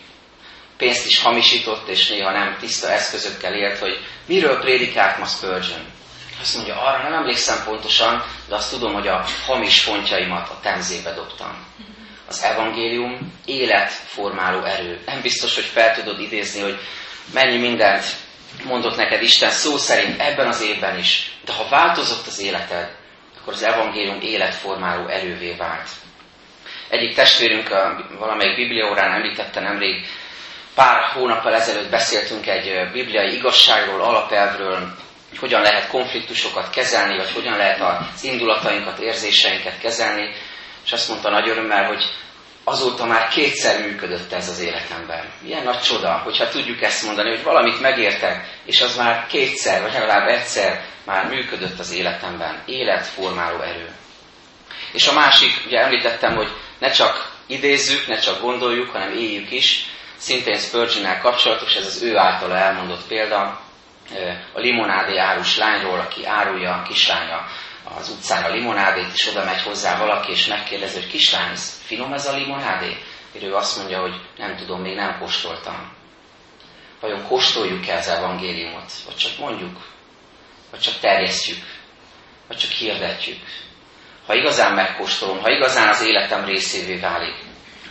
pénzt 0.77 1.07
is 1.07 1.23
hamisított, 1.23 1.89
és 1.89 2.09
néha 2.09 2.31
nem 2.31 2.57
tiszta 2.61 2.91
eszközökkel 2.93 3.55
élt, 3.55 3.79
hogy 3.79 3.99
miről 4.27 4.61
prédikált 4.61 5.19
ma 5.19 5.27
Spurgeon. 5.27 5.87
Azt 6.41 6.55
mondja, 6.55 6.81
arra 6.81 7.03
nem 7.03 7.13
emlékszem 7.13 7.65
pontosan, 7.65 8.25
de 8.49 8.55
azt 8.55 8.71
tudom, 8.71 8.93
hogy 8.93 9.09
a 9.09 9.25
hamis 9.47 9.81
fontjaimat 9.81 10.49
a 10.49 10.59
temzébe 10.63 11.15
dobtam. 11.15 11.67
Az 12.29 12.43
evangélium 12.43 13.41
életformáló 13.45 14.65
erő. 14.65 15.01
Nem 15.07 15.21
biztos, 15.21 15.55
hogy 15.55 15.65
fel 15.65 15.95
tudod 15.95 16.21
idézni, 16.21 16.61
hogy 16.61 16.79
mennyi 17.33 17.59
mindent 17.59 18.05
mondott 18.65 18.97
neked 18.97 19.23
Isten 19.23 19.51
szó 19.51 19.77
szerint 19.77 20.21
ebben 20.21 20.47
az 20.47 20.61
évben 20.61 20.99
is. 20.99 21.39
De 21.45 21.53
ha 21.53 21.69
változott 21.69 22.27
az 22.27 22.39
életed, 22.39 22.97
akkor 23.41 23.53
az 23.53 23.63
evangélium 23.63 24.21
életformáló 24.21 25.07
erővé 25.09 25.53
vált. 25.53 25.89
Egyik 26.89 27.15
testvérünk 27.15 27.71
a 27.71 28.07
valamelyik 28.19 28.57
bibliaórán 28.57 29.13
említette 29.13 29.61
nemrég, 29.61 30.07
pár 30.75 31.03
hónappal 31.13 31.55
ezelőtt 31.55 31.91
beszéltünk 31.91 32.47
egy 32.47 32.91
bibliai 32.93 33.35
igazságról, 33.35 34.01
alapelvről, 34.01 34.97
hogy 35.31 35.39
hogyan 35.39 35.63
lehet 35.63 35.89
konfliktusokat 35.89 36.71
kezelni, 36.71 37.17
vagy 37.17 37.31
hogyan 37.31 37.57
lehet 37.57 37.81
az 37.81 38.25
indulatainkat, 38.25 38.99
érzéseinket 38.99 39.81
kezelni, 39.81 40.35
és 40.85 40.93
azt 40.93 41.09
mondta 41.09 41.31
nagy 41.31 41.49
örömmel, 41.49 41.87
hogy 41.87 42.05
azóta 42.65 43.05
már 43.07 43.29
kétszer 43.29 43.81
működött 43.81 44.33
ez 44.33 44.49
az 44.49 44.61
életemben. 44.61 45.25
Milyen 45.43 45.65
nagy 45.65 45.81
csoda, 45.81 46.21
hogyha 46.25 46.49
tudjuk 46.49 46.83
ezt 46.83 47.05
mondani, 47.05 47.31
hogy 47.31 47.43
valamit 47.43 47.81
megértek, 47.81 48.59
és 48.65 48.81
az 48.81 48.97
már 48.97 49.27
kétszer, 49.27 49.83
vagy 49.83 49.93
legalább 49.93 50.29
egyszer 50.29 50.85
már 51.05 51.29
működött 51.29 51.79
az 51.79 51.93
életemben. 51.93 52.63
Életformáló 52.67 53.61
erő. 53.61 53.89
És 54.93 55.09
a 55.09 55.13
másik, 55.13 55.63
ugye 55.67 55.79
említettem, 55.79 56.35
hogy 56.35 56.49
ne 56.79 56.91
csak 56.91 57.37
idézzük, 57.47 58.07
ne 58.07 58.19
csak 58.19 58.41
gondoljuk, 58.41 58.91
hanem 58.91 59.13
éljük 59.13 59.51
is. 59.51 59.87
Szintén 60.17 60.59
spurgeon 60.59 61.19
kapcsolatos, 61.21 61.75
ez 61.75 61.87
az 61.87 62.03
ő 62.03 62.17
általa 62.17 62.57
elmondott 62.57 63.07
példa, 63.07 63.61
a 64.53 64.61
limonádé 64.61 65.17
árus 65.17 65.57
lányról, 65.57 65.99
aki 65.99 66.27
árulja 66.27 66.75
a 66.75 66.83
kislánya 66.83 67.47
az 67.85 68.09
utcán 68.09 68.45
a 68.45 68.55
limonádét, 68.55 69.13
és 69.15 69.29
oda 69.29 69.45
megy 69.45 69.63
hozzá 69.63 69.99
valaki, 69.99 70.31
és 70.33 70.47
megkérdezi, 70.47 71.01
hogy 71.01 71.11
kislány, 71.11 71.57
finom 71.85 72.13
ez 72.13 72.27
a 72.27 72.37
limonádé? 72.37 72.97
És 73.33 73.43
ő 73.43 73.55
azt 73.55 73.77
mondja, 73.77 74.01
hogy 74.01 74.21
nem 74.37 74.57
tudom, 74.57 74.81
még 74.81 74.95
nem 74.95 75.19
kóstoltam. 75.19 75.93
Vajon 77.01 77.27
kóstoljuk-e 77.27 77.97
az 77.97 78.09
evangéliumot? 78.09 78.93
Vagy 79.07 79.17
csak 79.17 79.39
mondjuk? 79.39 79.79
Vagy 80.71 80.81
csak 80.81 80.99
terjesztjük? 80.99 81.59
Vagy 82.49 82.57
csak 82.57 82.71
hirdetjük? 82.71 83.39
Ha 84.27 84.35
igazán 84.35 84.75
megkóstolom, 84.75 85.41
ha 85.41 85.51
igazán 85.51 85.89
az 85.89 86.03
életem 86.03 86.45
részévé 86.45 86.97
válik, 86.97 87.35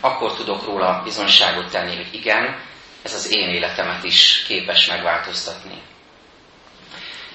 akkor 0.00 0.34
tudok 0.34 0.64
róla 0.64 1.00
bizonyságot 1.04 1.70
tenni, 1.70 1.96
hogy 1.96 2.14
igen, 2.14 2.62
ez 3.02 3.14
az 3.14 3.32
én 3.32 3.48
életemet 3.48 4.04
is 4.04 4.42
képes 4.46 4.86
megváltoztatni. 4.86 5.82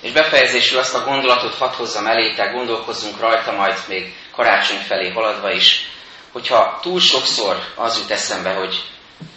És 0.05 0.11
befejezésül 0.11 0.79
azt 0.79 0.95
a 0.95 1.03
gondolatot 1.03 1.55
hadd 1.55 1.73
hozzam 1.73 2.07
elétek, 2.07 2.53
gondolkozzunk 2.53 3.19
rajta 3.19 3.51
majd 3.51 3.77
még 3.87 4.13
karácsony 4.31 4.77
felé 4.77 5.09
haladva 5.09 5.51
is, 5.51 5.89
hogyha 6.31 6.79
túl 6.81 6.99
sokszor 6.99 7.73
az 7.75 7.97
jut 7.99 8.11
eszembe, 8.11 8.53
hogy 8.53 8.83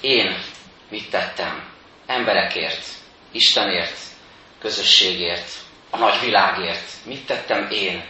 én 0.01 0.39
mit 0.91 1.11
tettem 1.11 1.69
emberekért, 2.07 2.87
Istenért, 3.33 3.99
közösségért, 4.61 5.51
a 5.91 5.97
nagy 5.97 6.21
világért, 6.21 6.91
mit 7.05 7.27
tettem 7.27 7.71
én, 7.71 8.05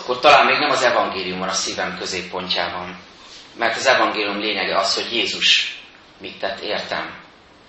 akkor 0.00 0.20
talán 0.20 0.46
még 0.46 0.58
nem 0.58 0.70
az 0.70 0.82
evangélium 0.82 1.38
van 1.38 1.48
a 1.48 1.52
szívem 1.52 1.98
középpontjában. 1.98 2.98
Mert 3.56 3.76
az 3.76 3.86
evangélium 3.86 4.38
lényege 4.38 4.78
az, 4.78 4.94
hogy 4.94 5.12
Jézus 5.12 5.80
mit 6.18 6.38
tett 6.38 6.60
értem, 6.60 7.20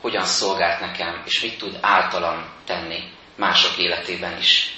hogyan 0.02 0.26
szolgált 0.26 0.80
nekem, 0.80 1.24
és 1.26 1.42
mit 1.42 1.58
tud 1.58 1.78
általam 1.82 2.54
tenni 2.66 3.22
mások 3.36 3.78
életében 3.78 4.38
is. 4.38 4.78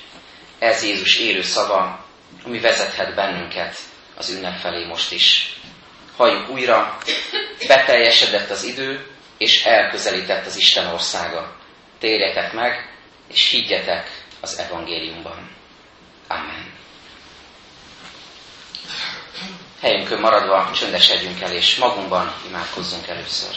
Ez 0.60 0.84
Jézus 0.84 1.18
élő 1.18 1.42
szava, 1.42 2.06
ami 2.46 2.60
vezethet 2.60 3.16
bennünket 3.16 3.78
az 4.16 4.30
ünnep 4.30 4.60
felé 4.60 4.86
most 4.86 5.12
is. 5.12 5.56
Halljuk 6.16 6.50
újra, 6.50 6.98
beteljesedett 7.68 8.50
az 8.50 8.64
idő, 8.64 9.08
és 9.38 9.66
elközelített 9.66 10.46
az 10.46 10.58
Isten 10.58 10.88
országa. 10.88 11.56
Térjetek 12.00 12.54
meg, 12.54 12.98
és 13.28 13.50
higgyetek 13.50 14.24
az 14.42 14.58
evangéliumban. 14.58 15.50
Amen. 16.28 16.74
Helyünkön 19.82 20.20
maradva 20.20 20.72
csöndesedjünk 20.74 21.42
el, 21.42 21.52
és 21.52 21.76
magunkban 21.76 22.34
imádkozzunk 22.48 23.08
először. 23.08 23.56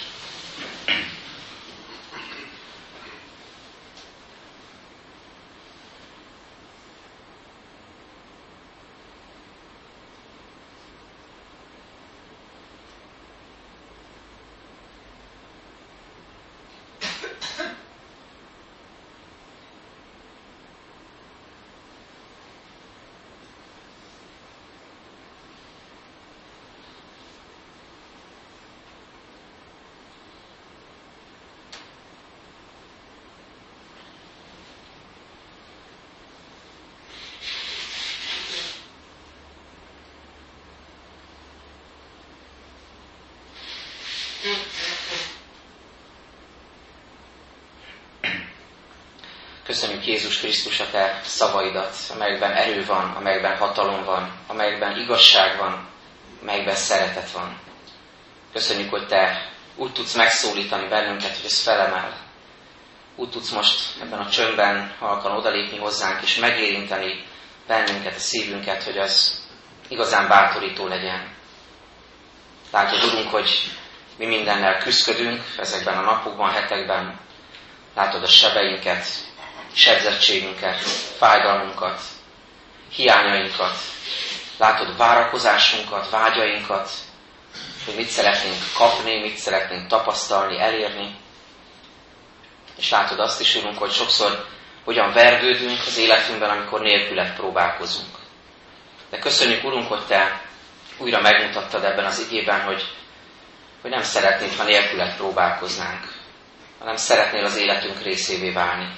Köszönjük 49.69 50.07
Jézus 50.07 50.39
Krisztus 50.39 50.81
a 50.81 50.91
Te 50.91 51.21
szavaidat, 51.25 51.97
amelyekben 52.15 52.53
erő 52.53 52.85
van, 52.85 53.15
amelyekben 53.17 53.57
hatalom 53.57 54.05
van, 54.05 54.33
amelyekben 54.47 54.99
igazság 54.99 55.59
van, 55.59 55.89
amelyekben 56.43 56.75
szeretet 56.75 57.31
van. 57.31 57.59
Köszönjük, 58.53 58.91
hogy 58.91 59.07
Te 59.07 59.51
úgy 59.77 59.93
tudsz 59.93 60.15
megszólítani 60.15 60.89
bennünket, 60.89 61.37
hogy 61.37 61.45
ez 61.45 61.63
felemel. 61.63 62.17
Úgy 63.17 63.31
tudsz 63.31 63.51
most 63.51 63.81
ebben 64.01 64.19
a 64.19 64.31
csöndben 64.31 64.95
halkan 64.99 65.37
odalépni 65.37 65.79
hozzánk, 65.79 66.23
és 66.23 66.37
megérinteni 66.37 67.25
bennünket, 67.67 68.17
a 68.17 68.19
szívünket, 68.19 68.83
hogy 68.83 68.99
az 68.99 69.43
igazán 69.89 70.29
bátorító 70.29 70.87
legyen. 70.87 71.35
Látod, 72.71 73.05
Urunk, 73.05 73.31
hogy 73.31 73.51
mi 74.17 74.27
mindennel 74.27 74.79
küzdködünk 74.79 75.43
ezekben 75.59 75.99
a 75.99 76.03
napokban, 76.03 76.51
hetekben. 76.51 77.21
Látod 77.95 78.23
a 78.23 78.29
sebeinket, 78.29 79.28
sebzettségünket, 79.79 80.79
fájdalmunkat, 81.19 82.01
hiányainkat, 82.93 83.77
látod 84.59 84.97
várakozásunkat, 84.97 86.11
vágyainkat, 86.11 86.91
hogy 87.85 87.95
mit 87.95 88.09
szeretnénk 88.09 88.62
kapni, 88.75 89.21
mit 89.21 89.37
szeretnénk 89.37 89.87
tapasztalni, 89.87 90.61
elérni. 90.61 91.17
És 92.77 92.91
látod 92.91 93.19
azt 93.21 93.41
is, 93.41 93.55
Urunk, 93.55 93.79
hogy 93.79 93.93
sokszor 93.93 94.47
hogyan 94.85 95.12
vergődünk 95.12 95.81
az 95.87 95.99
életünkben, 95.99 96.51
amikor 96.51 96.81
nélkület 96.81 97.35
próbálkozunk. 97.35 98.17
De 99.11 99.19
köszönjük, 99.19 99.64
Urunk, 99.64 99.88
hogy 99.88 100.07
Te 100.07 100.41
újra 100.99 101.21
megmutattad 101.21 101.85
ebben 101.85 102.05
az 102.05 102.19
igében, 102.19 102.61
hogy 102.61 102.97
hogy 103.81 103.91
nem 103.91 104.03
szeretnéd, 104.03 104.57
ha 104.57 104.64
nélkület 104.64 105.17
próbálkoznánk, 105.17 106.12
hanem 106.79 106.97
szeretnél 106.97 107.45
az 107.45 107.57
életünk 107.57 108.03
részévé 108.03 108.51
válni. 108.51 108.97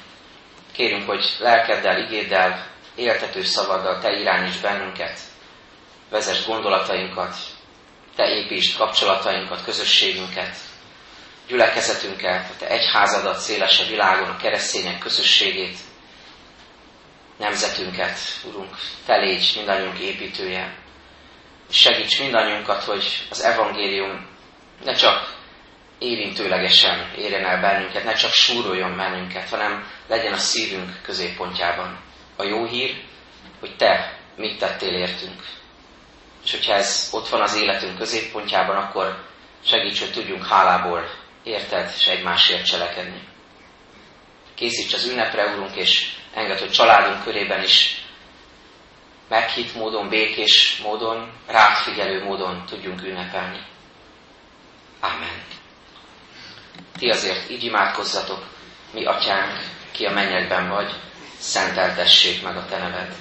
Kérünk, 0.73 1.07
hogy 1.07 1.37
lelkeddel, 1.39 1.99
igéddel, 1.99 2.67
éltető 2.95 3.43
szavaddal 3.43 4.01
Te 4.01 4.11
irányíts 4.13 4.61
bennünket, 4.61 5.19
vezess 6.11 6.47
gondolatainkat, 6.47 7.37
Te 8.17 8.25
építsd 8.29 8.77
kapcsolatainkat, 8.77 9.65
közösségünket, 9.65 10.57
gyülekezetünket, 11.49 12.51
a 12.51 12.57
Te 12.59 12.69
egyházadat 12.69 13.39
szélesebb 13.39 13.89
világon, 13.89 14.29
a 14.29 14.37
keresztények 14.37 14.99
közösségét, 14.99 15.79
nemzetünket, 17.39 18.19
Urunk, 18.45 18.77
Te 19.07 19.17
légy 19.17 19.53
mindannyiunk 19.57 19.99
építője. 19.99 20.79
Segíts 21.71 22.21
mindannyiunkat, 22.21 22.85
hogy 22.85 23.27
az 23.31 23.43
evangélium 23.43 24.29
ne 24.85 24.93
csak 24.95 25.39
érintőlegesen 25.99 27.13
érjen 27.17 27.45
el 27.45 27.61
bennünket, 27.61 28.05
ne 28.05 28.13
csak 28.13 28.33
súroljon 28.33 28.97
bennünket, 28.97 29.49
hanem 29.49 29.87
legyen 30.11 30.33
a 30.33 30.39
szívünk 30.39 31.01
középpontjában. 31.03 32.01
A 32.37 32.45
jó 32.45 32.65
hír, 32.65 33.03
hogy 33.61 33.77
Te 33.77 34.19
mit 34.37 34.59
tettél 34.59 34.95
értünk. 34.95 35.43
És 36.45 36.51
hogyha 36.51 36.73
ez 36.73 37.09
ott 37.13 37.29
van 37.29 37.41
az 37.41 37.55
életünk 37.55 37.99
középpontjában, 37.99 38.77
akkor 38.77 39.25
segíts, 39.65 40.01
hogy 40.01 40.13
tudjunk 40.13 40.47
hálából 40.47 41.11
érted, 41.43 41.93
és 41.97 42.07
egymásért 42.07 42.67
cselekedni. 42.67 43.29
Készíts 44.55 44.95
az 44.95 45.07
ünnepre, 45.07 45.53
Urunk, 45.53 45.77
és 45.77 46.13
enged, 46.35 46.59
hogy 46.59 46.71
családunk 46.71 47.25
körében 47.25 47.63
is 47.63 48.05
meghitt 49.29 49.75
módon, 49.75 50.09
békés 50.09 50.81
módon, 50.83 51.33
ráfigyelő 51.47 52.25
módon 52.25 52.67
tudjunk 52.67 53.03
ünnepelni. 53.03 53.61
Amen. 55.01 55.43
Ti 56.99 57.11
azért 57.11 57.51
így 57.51 57.65
imádkozzatok, 57.65 58.47
mi 58.93 59.05
atyánk, 59.05 59.59
ki 59.91 60.05
a 60.05 60.13
mennyekben 60.13 60.69
vagy, 60.69 60.93
szenteltessék 61.39 62.43
meg 62.43 62.57
a 62.57 62.67
te 62.67 62.79
neved. 62.79 63.15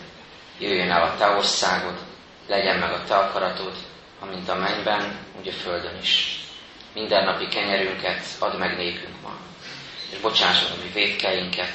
Jöjjön 0.60 0.92
el 0.92 1.04
a 1.04 1.16
te 1.18 1.28
országod, 1.28 1.98
legyen 2.48 2.80
meg 2.80 2.92
a 2.92 3.04
te 3.04 3.16
akaratod, 3.16 3.74
amint 4.20 4.50
a 4.50 4.56
mennyben, 4.56 5.18
úgy 5.40 5.48
a 5.48 5.52
földön 5.52 5.98
is. 6.02 6.40
Mindennapi 6.94 7.48
kenyerünket 7.48 8.26
add 8.40 8.58
meg 8.58 8.76
nékünk 8.76 9.22
ma, 9.22 9.38
és 10.12 10.18
bocsássad 10.18 10.72
a 10.72 10.84
mi 10.84 10.90
védkeinket, 10.94 11.74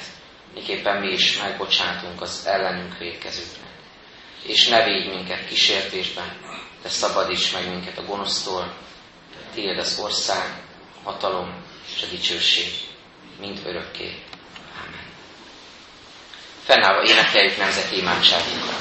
miképpen 0.53 0.97
mi 0.97 1.11
is 1.11 1.37
megbocsátunk 1.37 2.21
az 2.21 2.45
ellenünk 2.45 2.97
védkezőknek. 2.97 3.73
És 4.43 4.67
ne 4.67 4.83
védj 4.83 5.07
minket 5.09 5.47
kísértésben, 5.47 6.37
de 6.81 6.89
szabadíts 6.89 7.53
meg 7.53 7.69
minket 7.69 7.97
a 7.97 8.05
gonosztól, 8.05 8.73
tiéd 9.53 9.77
az 9.77 9.99
ország, 9.99 10.63
a 11.03 11.11
hatalom 11.11 11.63
és 11.95 12.03
a 12.03 12.07
dicsőség, 12.07 12.71
mind 13.39 13.61
örökké 13.65 14.23
fennállva 16.65 17.03
énekeljük 17.03 17.57
nemzeti 17.57 17.97
imádságunkat. 17.97 18.79